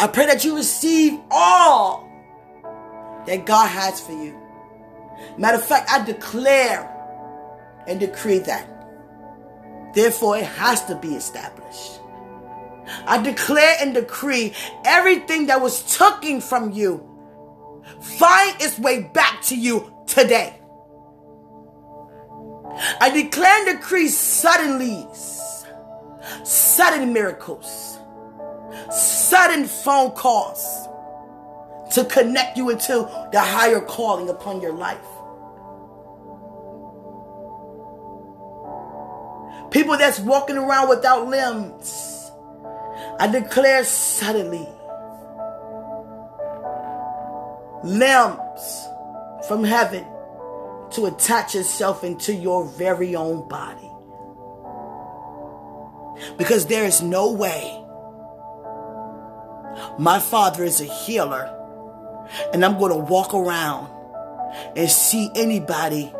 [0.00, 2.08] I pray that you receive all
[3.26, 4.38] that God has for you.
[5.36, 6.92] Matter of fact, I declare
[7.86, 8.75] and decree that.
[9.96, 12.00] Therefore, it has to be established.
[13.06, 14.52] I declare and decree
[14.84, 17.02] everything that was taken from you
[18.02, 20.60] find its way back to you today.
[23.00, 25.64] I declare and decree suddenlies,
[26.46, 27.98] sudden miracles,
[28.90, 30.88] sudden phone calls,
[31.94, 35.15] to connect you into the higher calling upon your life.
[39.76, 42.30] People that's walking around without limbs.
[43.20, 44.66] I declare suddenly
[47.84, 48.88] limbs
[49.46, 50.02] from heaven
[50.92, 53.90] to attach itself into your very own body.
[56.38, 57.84] Because there is no way.
[59.98, 61.52] My father is a healer,
[62.54, 63.90] and I'm going to walk around
[64.74, 66.10] and see anybody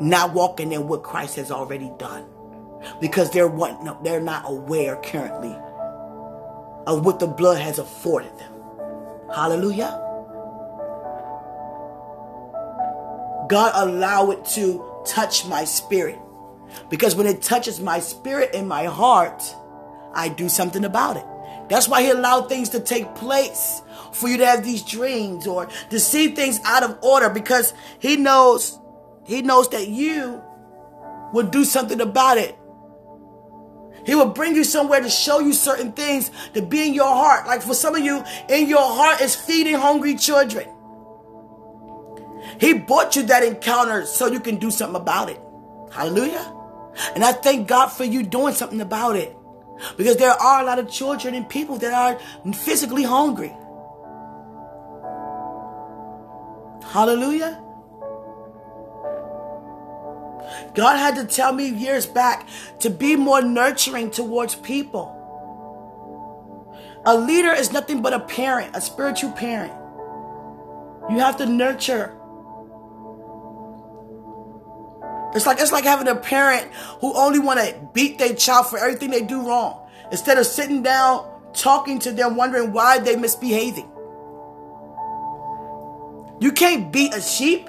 [0.00, 2.26] not walking in what Christ has already done
[3.00, 5.56] because they're what they're not aware currently
[6.86, 8.52] of what the blood has afforded them.
[9.34, 10.02] Hallelujah.
[13.48, 16.18] God allow it to touch my spirit
[16.90, 19.42] because when it touches my spirit and my heart,
[20.14, 21.24] I do something about it.
[21.68, 23.82] That's why he allowed things to take place
[24.12, 28.16] for you to have these dreams or to see things out of order because he
[28.16, 28.78] knows
[29.26, 30.42] he knows that you
[31.32, 32.56] will do something about it.
[34.06, 37.46] He will bring you somewhere to show you certain things to be in your heart.
[37.46, 40.68] Like for some of you, in your heart is feeding hungry children.
[42.60, 45.40] He bought you that encounter so you can do something about it.
[45.90, 46.54] Hallelujah.
[47.16, 49.36] And I thank God for you doing something about it.
[49.96, 53.54] Because there are a lot of children and people that are physically hungry.
[56.92, 57.60] Hallelujah.
[60.74, 62.48] God had to tell me years back
[62.80, 65.12] to be more nurturing towards people.
[67.04, 69.72] A leader is nothing but a parent, a spiritual parent.
[71.08, 72.12] You have to nurture.
[75.34, 78.78] It's like it's like having a parent who only want to beat their child for
[78.78, 83.88] everything they do wrong instead of sitting down talking to them wondering why they misbehaving.
[86.40, 87.68] You can't beat a sheep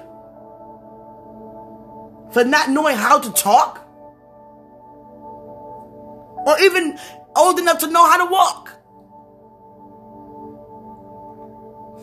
[2.32, 3.84] for not knowing how to talk
[6.46, 6.98] or even
[7.36, 8.74] old enough to know how to walk.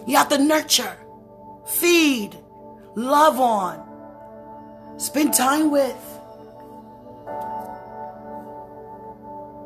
[0.08, 0.98] You have to nurture,
[1.66, 2.38] feed,
[2.96, 5.98] love on, spend time with.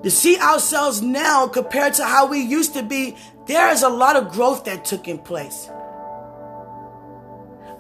[0.03, 3.17] To see ourselves now compared to how we used to be,
[3.47, 5.69] there is a lot of growth that took in place.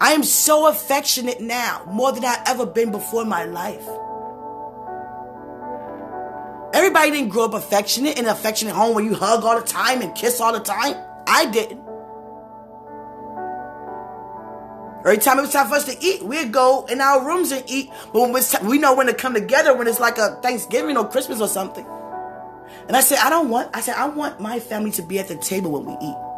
[0.01, 3.85] I am so affectionate now, more than I've ever been before in my life.
[6.73, 10.01] Everybody didn't grow up affectionate in an affectionate home where you hug all the time
[10.01, 10.95] and kiss all the time.
[11.27, 11.81] I didn't.
[14.99, 17.63] Every time it was time for us to eat, we'd go in our rooms and
[17.67, 17.89] eat.
[18.13, 21.09] But when time, we know when to come together when it's like a Thanksgiving or
[21.09, 21.85] Christmas or something.
[22.87, 25.27] And I said, I don't want, I said, I want my family to be at
[25.27, 26.28] the table when we eat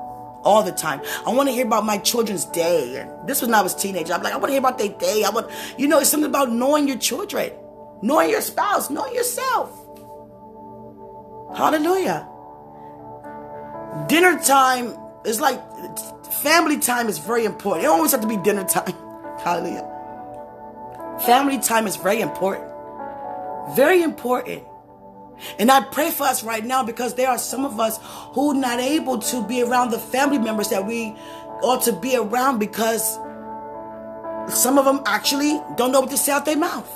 [0.43, 1.01] all the time.
[1.25, 2.97] I want to hear about my children's day.
[2.97, 4.13] And this was when I was teenager.
[4.13, 5.23] I'm like, I want to hear about their day.
[5.23, 7.51] I want, you know, it's something about knowing your children,
[8.01, 9.77] knowing your spouse, knowing yourself.
[11.55, 12.27] Hallelujah.
[14.07, 15.61] Dinner time is like
[16.41, 17.85] family time is very important.
[17.85, 18.93] It always have to be dinner time.
[19.43, 19.87] Hallelujah.
[21.25, 22.65] Family time is very important.
[23.75, 24.63] Very important.
[25.59, 27.99] And I pray for us right now because there are some of us
[28.33, 31.15] who not able to be around the family members that we
[31.61, 33.15] ought to be around because
[34.49, 36.89] some of them actually don't know what to say out their mouth.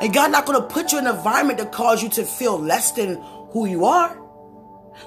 [0.00, 2.58] And God not going to put you in an environment that cause you to feel
[2.58, 4.18] less than who you are.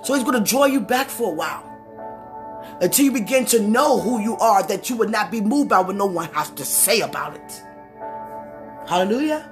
[0.03, 1.71] So he's going to draw you back for a while.
[2.81, 5.79] Until you begin to know who you are, that you would not be moved by
[5.79, 7.63] what no one has to say about it.
[8.87, 9.49] Hallelujah.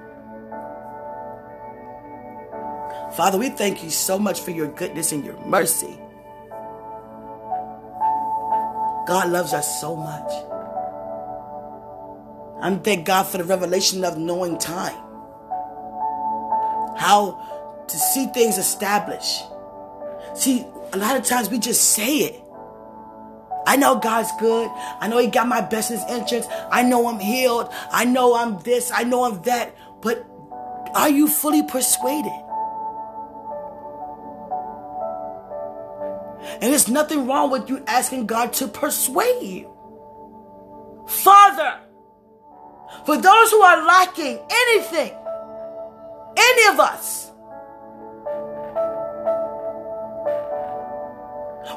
[3.16, 6.00] Father, we thank you so much for your goodness and your mercy.
[9.06, 10.32] God loves us so much.
[12.60, 14.98] I'm thank God for the revelation of knowing time.
[16.98, 19.44] How to see things established.
[20.34, 22.42] See, a lot of times we just say it.
[23.68, 24.72] I know God's good.
[25.00, 26.50] I know He got my best interest.
[26.72, 27.70] I know I'm healed.
[27.92, 28.92] I know I'm this.
[28.92, 29.76] I know I'm that.
[30.02, 30.26] But
[30.96, 32.43] are you fully persuaded?
[36.62, 39.70] And there's nothing wrong with you asking God to persuade you.
[41.08, 41.80] Father,
[43.06, 45.12] for those who are lacking anything,
[46.38, 47.32] any of us,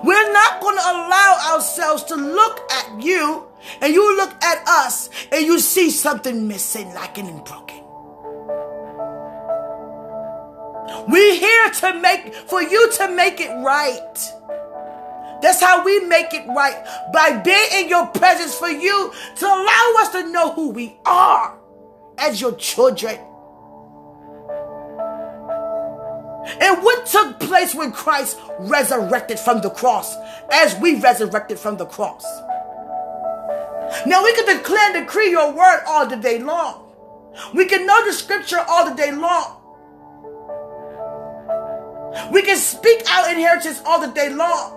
[0.04, 3.46] we're not going to allow ourselves to look at you
[3.80, 7.82] and you look at us and you see something missing, lacking, and broken.
[11.08, 14.32] We're here to make, for you to make it right.
[15.43, 16.76] That's how we make it right.
[17.12, 21.59] By being in your presence for you to allow us to know who we are
[22.18, 23.18] as your children.
[26.61, 30.16] And what took place when Christ resurrected from the cross,
[30.53, 32.24] as we resurrected from the cross?
[34.07, 36.93] Now we can declare and decree your word all the day long.
[37.53, 39.62] We can know the scripture all the day long.
[42.32, 44.75] We can speak our inheritance all the day long.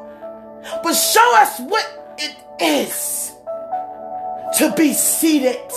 [0.84, 3.34] But show us what it is
[4.58, 5.72] to be seated.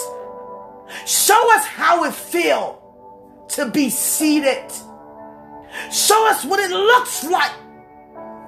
[1.07, 2.77] Show us how it feels
[3.51, 4.71] to be seated.
[5.91, 7.53] Show us what it looks like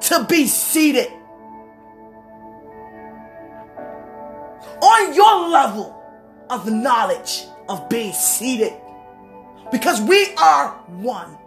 [0.03, 1.11] to be seated.
[4.83, 6.03] On your level
[6.51, 8.73] of knowledge of being seated.
[9.73, 11.39] Because we are one.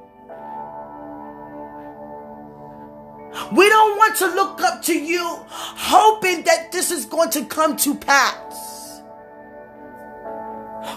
[3.51, 7.77] We don't want to look up to you hoping that this is going to come
[7.77, 9.01] to pass.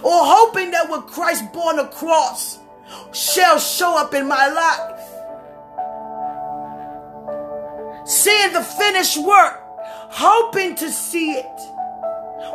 [0.03, 2.59] Or hoping that what Christ on the cross
[3.13, 5.01] shall show up in my life.
[8.09, 9.61] Seeing the finished work,
[10.11, 11.61] hoping to see it.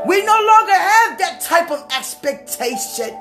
[0.07, 3.15] We no longer have that type of expectation.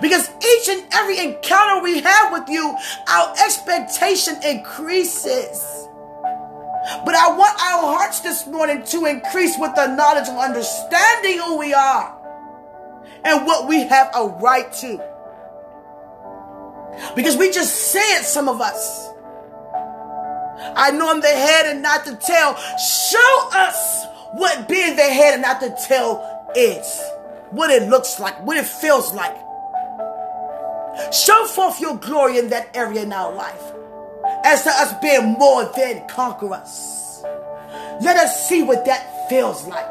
[0.00, 2.76] Because each and every encounter we have with you,
[3.08, 5.88] our expectation increases.
[7.04, 11.58] But I want our hearts this morning to increase with the knowledge of understanding who
[11.58, 12.16] we are
[13.24, 15.02] and what we have a right to.
[17.14, 19.10] Because we just say it, some of us.
[20.76, 22.56] I know I'm the head and not the tail.
[22.78, 26.22] Show us what being the head and not the tail
[26.54, 27.02] is.
[27.50, 29.36] What it looks like, what it feels like.
[31.12, 33.62] Show forth your glory in that area in our life.
[34.44, 37.22] As to us being more than conquerors.
[38.00, 39.86] Let us see what that feels like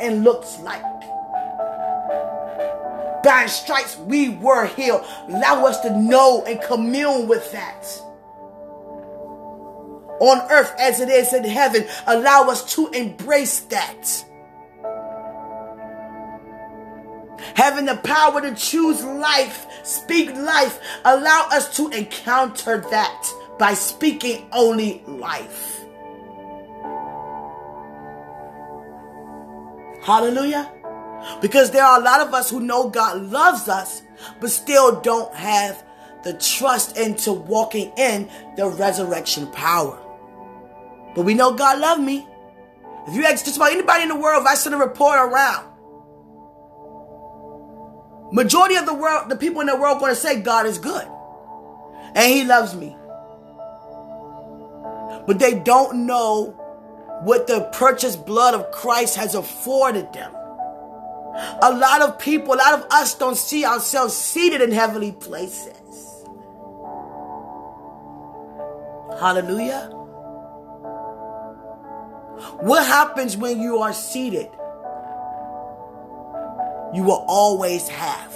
[0.00, 0.82] and looks like.
[3.22, 5.04] By stripes we were healed.
[5.28, 7.84] Allow us to know and commune with that.
[10.20, 14.24] On earth as it is in heaven, allow us to embrace that.
[17.54, 24.48] Having the power to choose life, speak life, allow us to encounter that by speaking
[24.52, 25.84] only life.
[30.02, 30.72] Hallelujah.
[31.40, 34.02] Because there are a lot of us who know God loves us,
[34.40, 35.84] but still don't have
[36.22, 39.98] the trust into walking in the resurrection power.
[41.14, 42.26] But we know God loved me.
[43.08, 45.66] If you ask just about anybody in the world, if I send a report around,
[48.32, 51.06] Majority of the world, the people in the world going to say God is good.
[52.14, 52.96] And he loves me.
[55.26, 56.50] But they don't know
[57.22, 60.32] what the purchased blood of Christ has afforded them.
[61.62, 65.72] A lot of people, a lot of us don't see ourselves seated in heavenly places.
[69.20, 69.90] Hallelujah.
[72.60, 74.48] What happens when you are seated?
[76.94, 78.32] You will always have.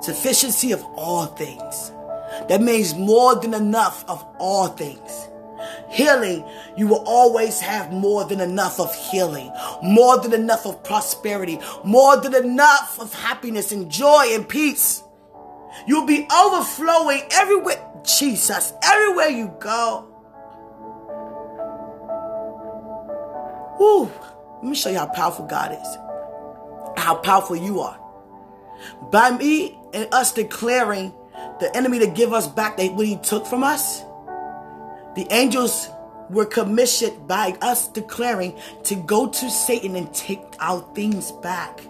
[0.00, 1.92] Sufficiency of all things.
[2.48, 5.28] That means more than enough of all things.
[5.90, 6.44] Healing,
[6.76, 9.50] you will always have more than enough of healing,
[9.82, 15.02] more than enough of prosperity, more than enough of happiness and joy and peace.
[15.86, 20.15] You'll be overflowing everywhere, Jesus, everywhere you go.
[23.78, 25.98] Let me show you how powerful God is.
[26.96, 28.00] How powerful you are.
[29.10, 31.12] By me and us declaring
[31.60, 34.02] the enemy to give us back what he took from us,
[35.14, 35.88] the angels
[36.28, 41.80] were commissioned by us declaring to go to Satan and take our things back.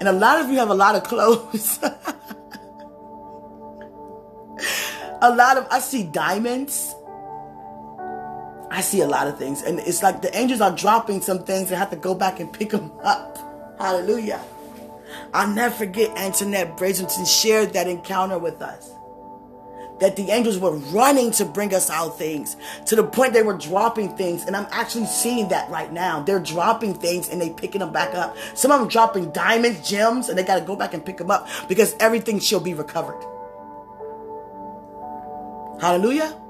[0.00, 1.78] And a lot of you have a lot of clothes.
[5.22, 6.94] a lot of, I see diamonds.
[8.70, 9.62] I see a lot of things.
[9.62, 12.52] And it's like the angels are dropping some things and have to go back and
[12.52, 13.38] pick them up.
[13.78, 14.40] Hallelujah.
[15.32, 18.90] I'll never forget Antoinette Brazelton shared that encounter with us.
[20.00, 22.56] That the angels were running to bring us out things
[22.86, 24.44] to the point they were dropping things.
[24.44, 26.22] And I'm actually seeing that right now.
[26.22, 28.36] They're dropping things and they picking them back up.
[28.54, 31.30] Some of them dropping diamonds, gems, and they got to go back and pick them
[31.30, 33.22] up because everything shall be recovered.
[35.80, 36.40] Hallelujah.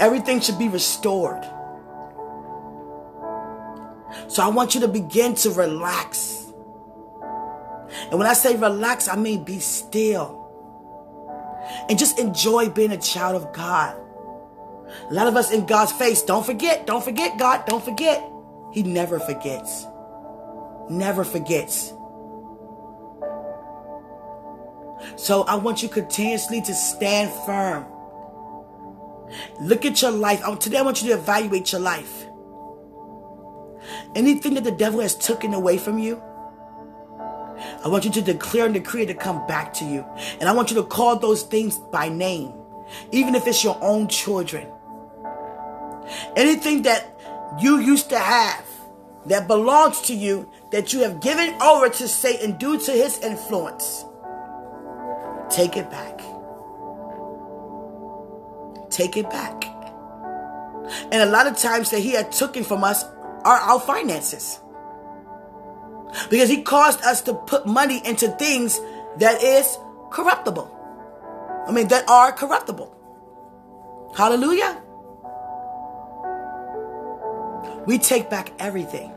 [0.00, 1.44] Everything should be restored.
[4.28, 6.44] So I want you to begin to relax.
[8.10, 10.42] And when I say relax, I mean be still.
[11.88, 13.96] and just enjoy being a child of God.
[15.10, 18.22] A lot of us in God's face, don't forget, don't forget, God, don't forget.
[18.72, 19.86] He never forgets.
[20.88, 21.92] Never forgets.
[25.16, 27.86] So I want you continuously to stand firm.
[29.60, 30.42] Look at your life.
[30.58, 32.26] Today I want you to evaluate your life.
[34.14, 36.22] Anything that the devil has taken away from you,
[37.84, 40.04] I want you to declare and decree to come back to you.
[40.40, 42.52] And I want you to call those things by name,
[43.12, 44.66] even if it's your own children.
[46.36, 47.18] Anything that
[47.60, 48.64] you used to have
[49.26, 54.04] that belongs to you that you have given over to Satan due to his influence,
[55.50, 56.15] take it back.
[58.96, 59.66] Take it back.
[61.12, 63.04] And a lot of times that he had taken from us
[63.44, 64.58] are our finances.
[66.30, 68.80] Because he caused us to put money into things
[69.18, 69.76] that is
[70.10, 70.72] corruptible.
[71.68, 72.90] I mean, that are corruptible.
[74.16, 74.80] Hallelujah.
[77.84, 79.12] We take back everything.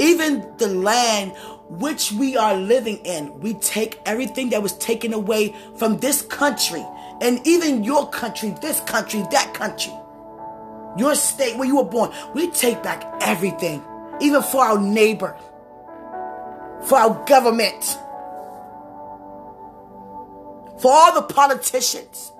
[0.00, 1.36] Even the land
[1.68, 6.84] which we are living in, we take everything that was taken away from this country
[7.20, 9.92] and even your country, this country, that country,
[10.96, 12.10] your state where you were born.
[12.34, 13.82] We take back everything,
[14.20, 15.36] even for our neighbor,
[16.84, 17.84] for our government,
[20.78, 22.32] for all the politicians.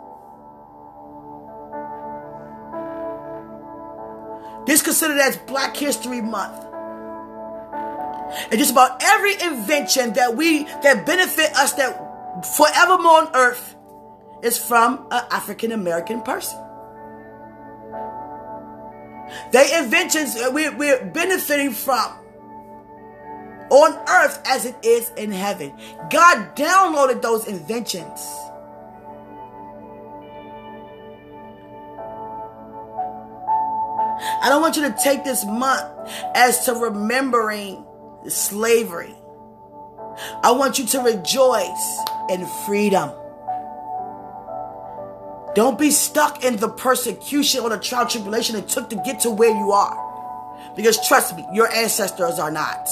[4.67, 6.67] This considered as Black History Month.
[8.51, 13.75] And just about every invention that we that benefit us that forevermore on earth
[14.43, 16.59] is from an African American person.
[19.53, 22.17] They inventions uh, we're, we're benefiting from
[23.71, 25.73] on earth as it is in heaven.
[26.11, 28.21] God downloaded those inventions.
[34.43, 37.87] I don't want you to take this month as to remembering
[38.29, 39.15] slavery.
[40.43, 43.11] I want you to rejoice in freedom.
[45.55, 49.31] Don't be stuck in the persecution or the trial tribulation it took to get to
[49.31, 50.73] where you are.
[50.77, 52.89] Because trust me, your ancestors are not.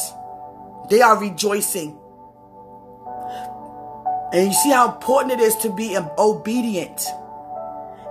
[0.90, 1.98] They are rejoicing.
[4.32, 7.00] And you see how important it is to be obedient.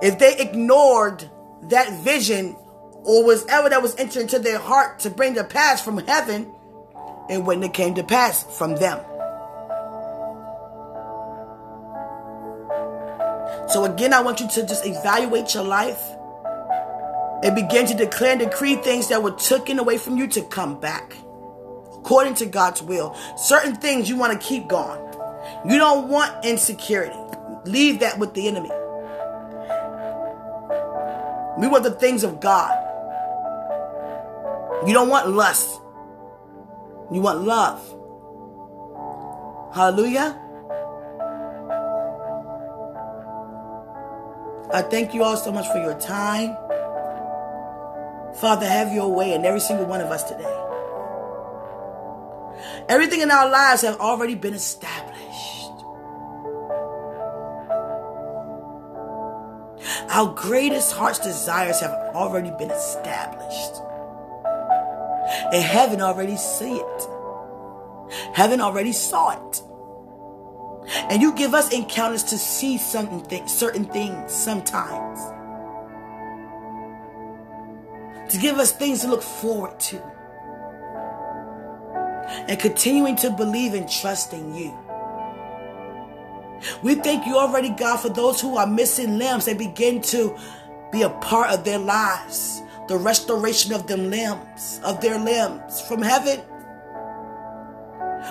[0.01, 1.29] If they ignored
[1.63, 2.55] that vision
[3.03, 6.53] or whatever that was entered into their heart to bring the pass from heaven,
[7.29, 8.99] it wouldn't have came to pass from them.
[13.70, 16.01] So again, I want you to just evaluate your life
[17.43, 20.80] and begin to declare and decree things that were taken away from you to come
[20.80, 21.13] back
[21.93, 23.15] according to God's will.
[23.38, 25.01] Certain things you want to keep going.
[25.65, 27.18] You don't want insecurity.
[27.65, 28.72] Leave that with the enemy.
[31.59, 32.72] We want the things of God.
[34.88, 35.82] You don't want lust.
[37.11, 37.82] You want love.
[39.76, 40.39] Hallelujah.
[44.78, 46.55] I thank you all so much for your time.
[48.36, 50.43] Father, have your way in every single one of us today.
[52.88, 55.17] Everything in our lives have already been established.
[60.11, 63.82] Our greatest heart's desires have already been established.
[65.53, 67.07] And heaven already see it.
[68.36, 69.63] Heaven already saw it.
[71.10, 75.20] And you give us encounters to see th- certain things sometimes.
[78.32, 80.01] To give us things to look forward to.
[82.49, 84.78] And continuing to believe and trust in you.
[86.84, 89.45] We thank you already, God, for those who are missing limbs.
[89.45, 90.38] They begin to
[90.91, 92.62] be a part of their lives.
[92.89, 96.41] The restoration of them limbs, of their limbs from heaven.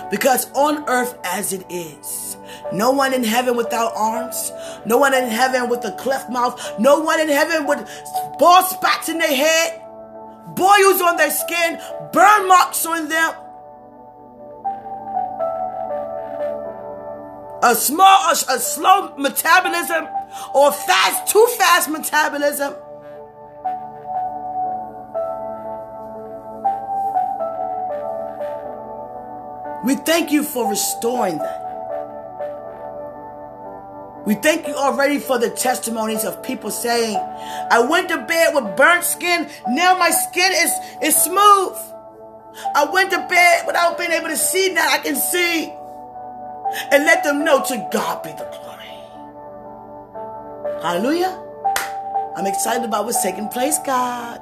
[0.09, 2.37] Because on earth as it is,
[2.71, 4.51] no one in heaven without arms,
[4.85, 7.79] no one in heaven with a cleft mouth, no one in heaven with
[8.39, 9.81] bald spots in their head,
[10.55, 11.79] boils on their skin,
[12.13, 13.33] burn marks on them.
[17.63, 20.07] A small, a, a slow metabolism
[20.53, 22.75] or fast, too fast metabolism.
[29.85, 31.67] We thank you for restoring that.
[34.25, 38.75] We thank you already for the testimonies of people saying, I went to bed with
[38.75, 39.49] burnt skin.
[39.69, 40.71] Now my skin is,
[41.01, 41.77] is smooth.
[42.75, 44.73] I went to bed without being able to see.
[44.73, 45.71] Now I can see.
[46.91, 48.89] And let them know to God be the glory.
[50.81, 51.41] Hallelujah.
[52.35, 54.41] I'm excited about what's taking place, God.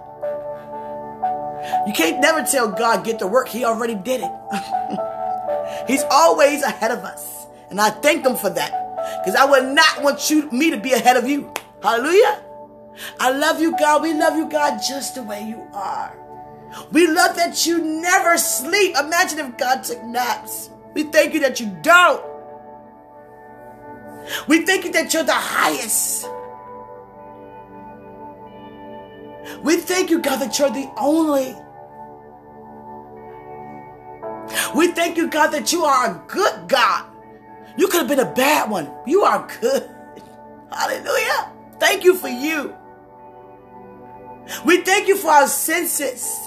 [1.85, 3.49] You can't never tell God get to work.
[3.49, 4.31] He already did it.
[5.87, 7.45] He's always ahead of us.
[7.69, 9.21] And I thank him for that.
[9.23, 11.51] Because I would not want you me to be ahead of you.
[11.81, 12.41] Hallelujah.
[13.19, 14.01] I love you, God.
[14.01, 16.17] We love you, God, just the way you are.
[16.91, 18.95] We love that you never sleep.
[18.97, 20.69] Imagine if God took naps.
[20.93, 22.23] We thank you that you don't.
[24.47, 26.27] We thank you that you're the highest.
[29.61, 31.55] We thank you, God, that you're the only.
[34.75, 37.05] We thank you, God, that you are a good God.
[37.77, 38.89] You could have been a bad one.
[39.05, 39.89] You are good.
[40.71, 41.51] Hallelujah.
[41.79, 42.75] Thank you for you.
[44.63, 46.37] We thank you for our senses.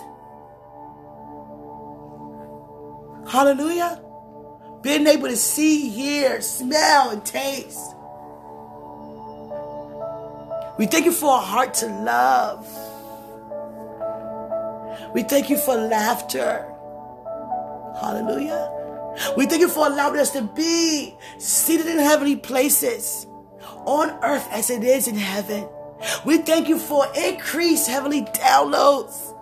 [3.28, 4.02] Hallelujah.
[4.82, 7.94] Being able to see, hear, smell, and taste.
[10.78, 12.66] We thank you for a heart to love.
[15.12, 16.72] We thank you for laughter.
[18.01, 18.74] Hallelujah.
[19.36, 23.26] We thank you for allowing us to be seated in heavenly places
[23.84, 25.68] on earth as it is in heaven.
[26.24, 29.34] We thank you for increased heavenly downloads.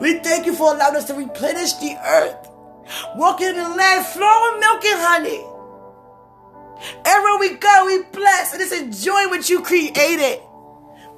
[0.00, 2.50] We thank you for allowing us to replenish the earth,
[3.14, 5.44] walking in the land flowing milk and honey.
[7.04, 10.40] Everywhere we go, we bless and just enjoy what you created.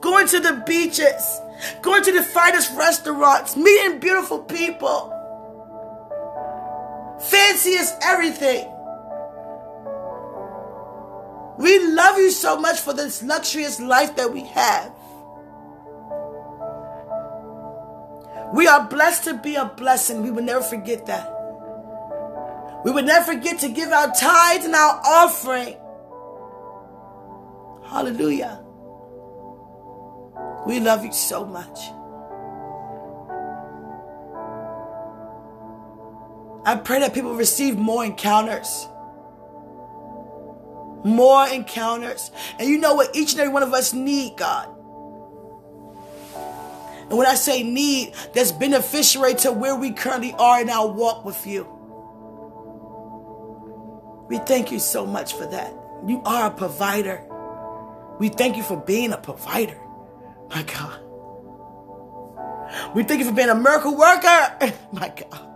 [0.01, 1.41] Going to the beaches,
[1.83, 5.15] going to the finest restaurants, meeting beautiful people.
[7.21, 8.69] Fancy as everything.
[11.59, 14.93] We love you so much for this luxurious life that we have.
[18.55, 20.23] We are blessed to be a blessing.
[20.23, 21.35] We will never forget that.
[22.85, 25.77] We will never forget to give our tithes and our offering.
[27.85, 28.61] Hallelujah.
[30.67, 31.79] We love you so much.
[36.65, 38.87] I pray that people receive more encounters
[41.05, 42.31] more encounters.
[42.59, 44.69] And you know what each and every one of us need, God.
[47.09, 51.25] And when I say need, that's beneficiary to where we currently are in our walk
[51.25, 51.67] with you.
[54.29, 55.73] We thank you so much for that.
[56.07, 57.25] You are a provider.
[58.19, 59.81] We thank you for being a provider.
[60.51, 61.01] My God.
[62.95, 64.75] We thank you for being a miracle worker.
[64.93, 65.48] My God.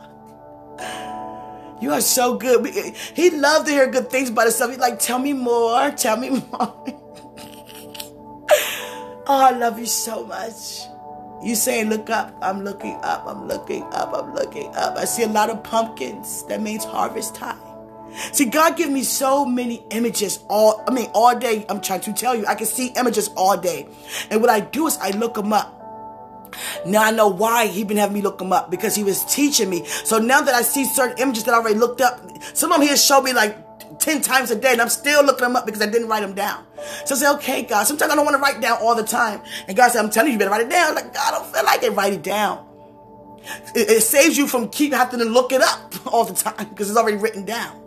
[1.81, 2.65] You are so good.
[3.15, 4.71] He loved to hear good things about himself.
[4.71, 5.91] He's like, tell me more.
[5.91, 6.85] Tell me more.
[9.27, 10.83] oh, I love you so much.
[11.43, 12.37] You saying, look up.
[12.41, 13.25] I'm looking up.
[13.27, 14.15] I'm looking up.
[14.15, 14.97] I'm looking up.
[14.97, 16.47] I see a lot of pumpkins.
[16.47, 17.59] That means harvest time.
[18.33, 21.67] See, God give me so many images all, I mean, all day.
[21.69, 23.89] I'm trying to tell you, I can see images all day.
[24.31, 25.82] And what I do is I look them up.
[26.87, 29.71] Now I know why he been having me look them up because he was teaching
[29.71, 29.85] me.
[29.87, 32.21] So now that I see certain images that I already looked up,
[32.55, 33.57] some of them he has showed me like
[33.99, 36.35] 10 times a day and I'm still looking them up because I didn't write them
[36.35, 36.65] down.
[37.05, 39.41] So I say, okay, God, sometimes I don't want to write down all the time.
[39.69, 40.91] And God said, I'm telling you, you better write it down.
[40.91, 41.93] I'm like, God, I don't feel like it.
[41.93, 42.67] Write it down.
[43.75, 46.91] It, it saves you from keep having to look it up all the time because
[46.91, 47.81] it's already written down.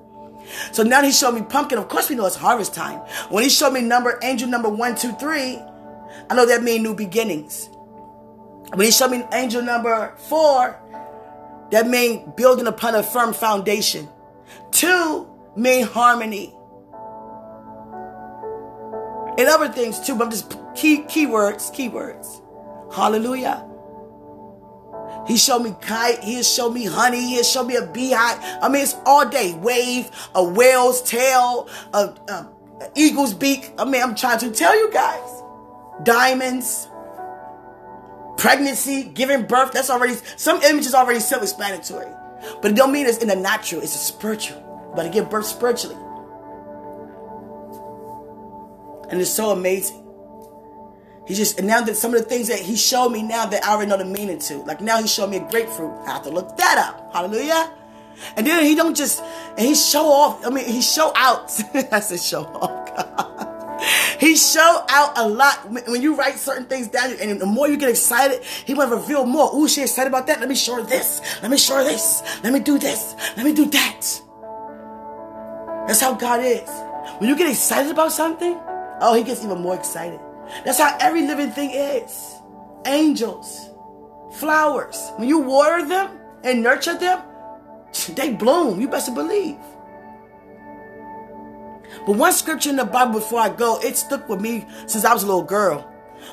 [0.72, 1.78] So now he showed me pumpkin.
[1.78, 3.00] Of course we know it's harvest time.
[3.30, 5.60] When he showed me number, angel number one, two, three,
[6.30, 7.70] I know that means new beginnings.
[8.74, 10.80] When he showed me angel number four,
[11.72, 14.10] that mean building upon a firm foundation.
[14.72, 16.54] Two mean harmony.
[19.38, 22.42] And other things too, but I'm just key keywords, keywords.
[22.94, 23.66] Hallelujah.
[25.28, 26.24] He showed me kite.
[26.24, 27.36] He showed me honey.
[27.36, 28.38] He showed me a beehive.
[28.62, 29.54] I mean, it's all day.
[29.56, 33.74] Wave, a whale's tail, a, a, a eagle's beak.
[33.78, 35.44] I mean, I'm trying to tell you guys.
[36.04, 36.90] Diamonds
[38.38, 42.12] pregnancy, giving birth, that's already, some images already self-explanatory.
[42.62, 44.62] But it don't mean it's in the natural, it's a spiritual.
[44.96, 45.98] But to give birth spiritually.
[49.10, 50.02] And it's so amazing.
[51.28, 53.64] He just, and now that some of the things that he showed me now that
[53.64, 54.58] I already know the meaning to.
[54.58, 55.92] Like now he showed me a grapefruit.
[56.06, 57.14] I have to look that up.
[57.14, 57.72] Hallelujah.
[58.38, 59.22] And then he don't just,
[59.58, 61.52] and he show off, I mean, he show out.
[61.92, 63.32] I said show off, God.
[64.20, 67.78] He show out a lot when you write certain things down, and the more you
[67.78, 69.54] get excited, he want to reveal more.
[69.56, 70.40] Ooh, she excited about that.
[70.40, 71.22] Let me show her this.
[71.42, 72.22] Let me show her this.
[72.44, 73.16] Let me do this.
[73.36, 74.22] Let me do that.
[75.88, 76.70] That's how God is.
[77.20, 78.60] When you get excited about something,
[79.02, 80.20] oh, he gets even more excited.
[80.64, 82.36] That's how every living thing is.
[82.86, 83.70] Angels,
[84.34, 85.12] flowers.
[85.18, 87.22] When you water them and nurture them,
[88.10, 88.82] they bloom.
[88.82, 89.58] You best believe.
[92.06, 95.14] But one scripture in the Bible before I go, it stuck with me since I
[95.14, 95.82] was a little girl.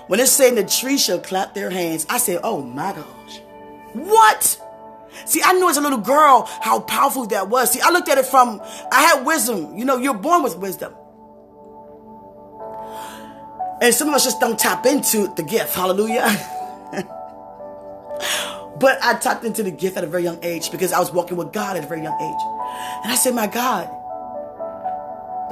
[0.06, 3.40] When it's saying the tree shall clap their hands, I said, oh my gosh.
[3.94, 4.60] What?
[5.24, 7.70] See, I knew as a little girl how powerful that was.
[7.72, 8.60] See, I looked at it from,
[8.90, 9.76] I had wisdom.
[9.76, 10.94] You know, you're born with wisdom.
[13.80, 15.74] And some of us just don't tap into the gift.
[15.74, 16.22] Hallelujah.
[18.78, 21.36] but I tapped into the gift at a very young age because I was walking
[21.36, 23.04] with God at a very young age.
[23.04, 23.90] And I said, my God,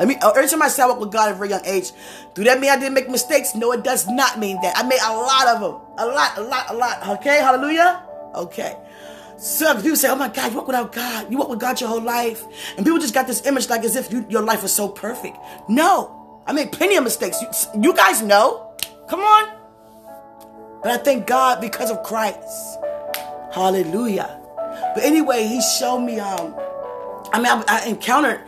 [0.01, 1.93] let me, every time I I walk with God at a very young age,
[2.33, 3.55] do that mean I didn't make mistakes?
[3.55, 4.75] No, it does not mean that.
[4.75, 5.75] I made a lot of them.
[5.99, 7.09] A lot, a lot, a lot.
[7.19, 8.03] Okay, hallelujah?
[8.35, 8.79] Okay.
[9.37, 11.31] So people say, oh my God, you walk without God.
[11.31, 12.43] You walk with God your whole life.
[12.79, 15.37] And people just got this image like as if you, your life was so perfect.
[15.69, 16.43] No.
[16.47, 17.43] I made plenty of mistakes.
[17.43, 18.75] You, you guys know.
[19.07, 20.81] Come on.
[20.83, 22.79] But I thank God because of Christ.
[23.53, 24.41] Hallelujah.
[24.95, 26.55] But anyway, he showed me, um,
[27.35, 28.41] I mean, I, I encountered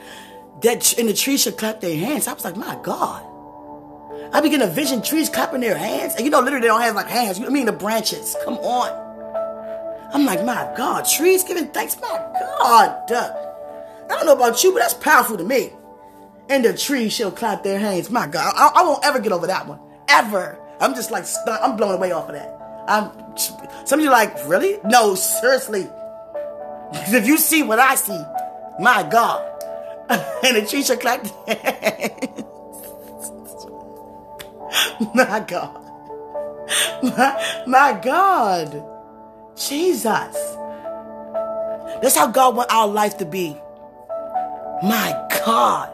[0.62, 2.26] that in the trees should clap their hands.
[2.28, 3.26] I was like, my God.
[4.32, 6.14] I begin to vision trees clapping their hands.
[6.14, 7.40] And you know, literally they don't have like hands.
[7.40, 8.36] I mean the branches.
[8.44, 9.02] Come on.
[10.14, 12.00] I'm like, my God, trees giving thanks.
[12.00, 13.02] My God.
[14.10, 15.70] I don't know about you, but that's powerful to me.
[16.48, 18.10] And the trees shall clap their hands.
[18.10, 19.80] My God, I, I won't ever get over that one.
[20.08, 20.58] Ever.
[20.80, 21.60] I'm just like, stunned.
[21.62, 22.58] I'm blown away off of that.
[22.88, 23.10] I'm,
[23.86, 24.78] some of you like, really?
[24.84, 25.88] No, seriously.
[26.94, 28.20] If you see what I see,
[28.78, 29.51] my God.
[30.44, 32.42] and the tree shall clap their
[35.14, 35.78] my God.
[37.02, 38.84] My, my God.
[39.56, 40.56] Jesus.
[42.02, 43.56] That's how God want our life to be.
[44.82, 45.88] My God.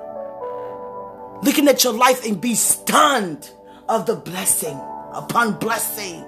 [1.45, 3.51] Looking at your life and be stunned
[3.89, 4.81] of the blessing
[5.13, 6.25] upon blessing.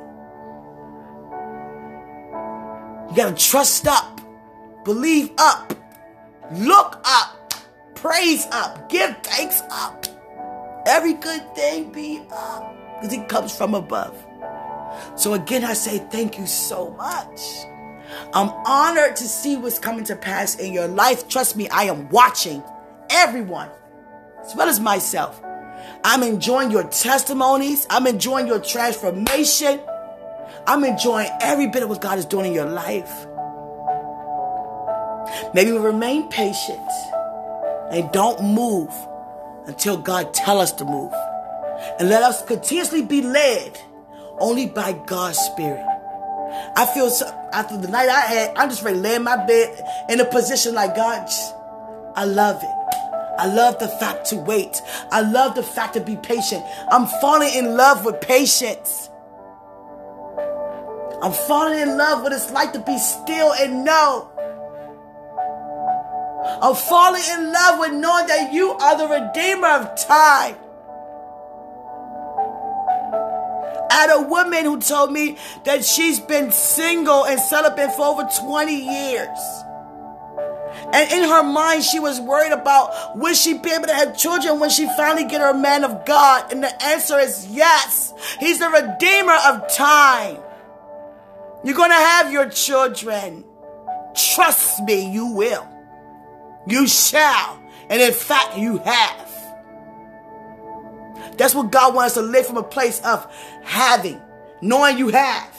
[3.11, 4.21] You gotta trust up,
[4.85, 5.75] believe up,
[6.53, 7.40] look up,
[8.01, 10.07] praise up, give thanks up.
[10.87, 14.17] Every good thing be up because it comes from above.
[15.17, 17.41] So again, I say thank you so much.
[18.33, 21.29] I'm honored to see what's coming to pass in your life.
[21.29, 22.65] Trust me, I am watching
[23.11, 23.69] everyone,
[24.43, 25.41] as well as myself.
[26.03, 27.87] I'm enjoying your testimonies.
[27.91, 29.79] I'm enjoying your transformation.
[30.67, 33.27] I'm enjoying every bit of what God is doing in your life.
[35.53, 36.81] Maybe we remain patient
[37.91, 38.91] and don't move
[39.67, 41.13] until God tell us to move.
[41.99, 43.79] And let us continuously be led
[44.39, 45.87] only by God's Spirit.
[46.77, 49.45] I feel so, after the night I had, I'm just ready to lay in my
[49.47, 51.29] bed in a position like God.
[52.17, 52.81] I love it.
[53.39, 54.83] I love the fact to wait.
[55.11, 56.63] I love the fact to be patient.
[56.91, 59.09] I'm falling in love with patience.
[61.23, 64.30] I'm falling in love with what it's like to be still and know.
[66.63, 70.57] I'm falling in love with knowing that you are the Redeemer of time.
[73.91, 78.29] I had a woman who told me that she's been single and celibate for over
[78.41, 79.39] 20 years.
[80.93, 84.61] And in her mind, she was worried about will she be able to have children
[84.61, 86.53] when she finally get her man of God?
[86.53, 88.15] And the answer is yes.
[88.39, 90.39] He's the redeemer of time.
[91.65, 93.45] You're going to have your children.
[94.15, 95.70] Trust me, you will.
[96.67, 97.63] You shall.
[97.89, 99.31] And in fact, you have.
[101.37, 103.27] That's what God wants to live from a place of
[103.65, 104.21] having,
[104.61, 105.57] knowing you have,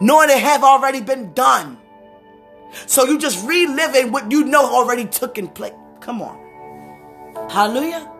[0.00, 1.78] knowing it have already been done.
[2.86, 5.72] So you just reliving what you know already took in place.
[6.00, 6.38] Come on.
[7.50, 8.10] Hallelujah.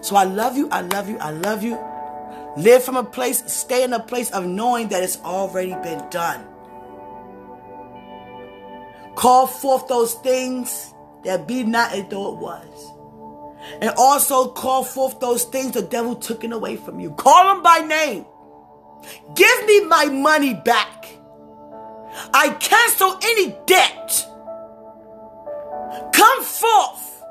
[0.00, 0.68] So I love you.
[0.70, 1.18] I love you.
[1.18, 1.78] I love you.
[2.56, 6.46] Live from a place, stay in a place of knowing that it's already been done.
[9.16, 10.94] Call forth those things
[11.24, 12.94] that be not as though it was
[13.80, 17.10] and also call forth those things the devil took away from you.
[17.12, 18.26] Call them by name.
[19.34, 21.08] Give me my money back.
[22.32, 24.26] I cancel any debt.
[26.12, 27.22] Come forth.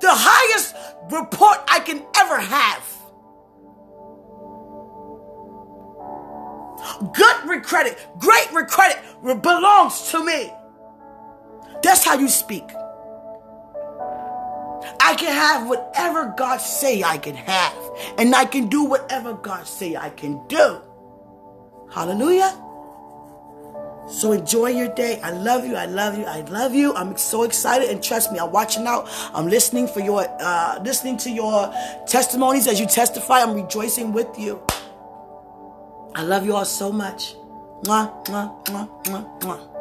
[0.00, 0.74] The highest
[1.10, 2.88] report I can ever have.
[7.12, 8.98] Good credit, great credit
[9.42, 10.52] belongs to me.
[11.82, 12.64] That's how you speak.
[15.00, 17.74] I can have whatever God say I can have.
[18.18, 20.80] And I can do whatever God say I can do.
[21.92, 22.56] Hallelujah.
[24.08, 25.20] So enjoy your day.
[25.22, 25.76] I love you.
[25.76, 26.24] I love you.
[26.24, 26.94] I love you.
[26.94, 29.08] I'm so excited and trust me, I'm watching out.
[29.32, 31.72] I'm listening for your uh listening to your
[32.06, 33.42] testimonies as you testify.
[33.42, 34.60] I'm rejoicing with you.
[36.14, 37.34] I love you all so much.
[37.84, 39.71] Mwah, mwah, mwah, mwah, mwah.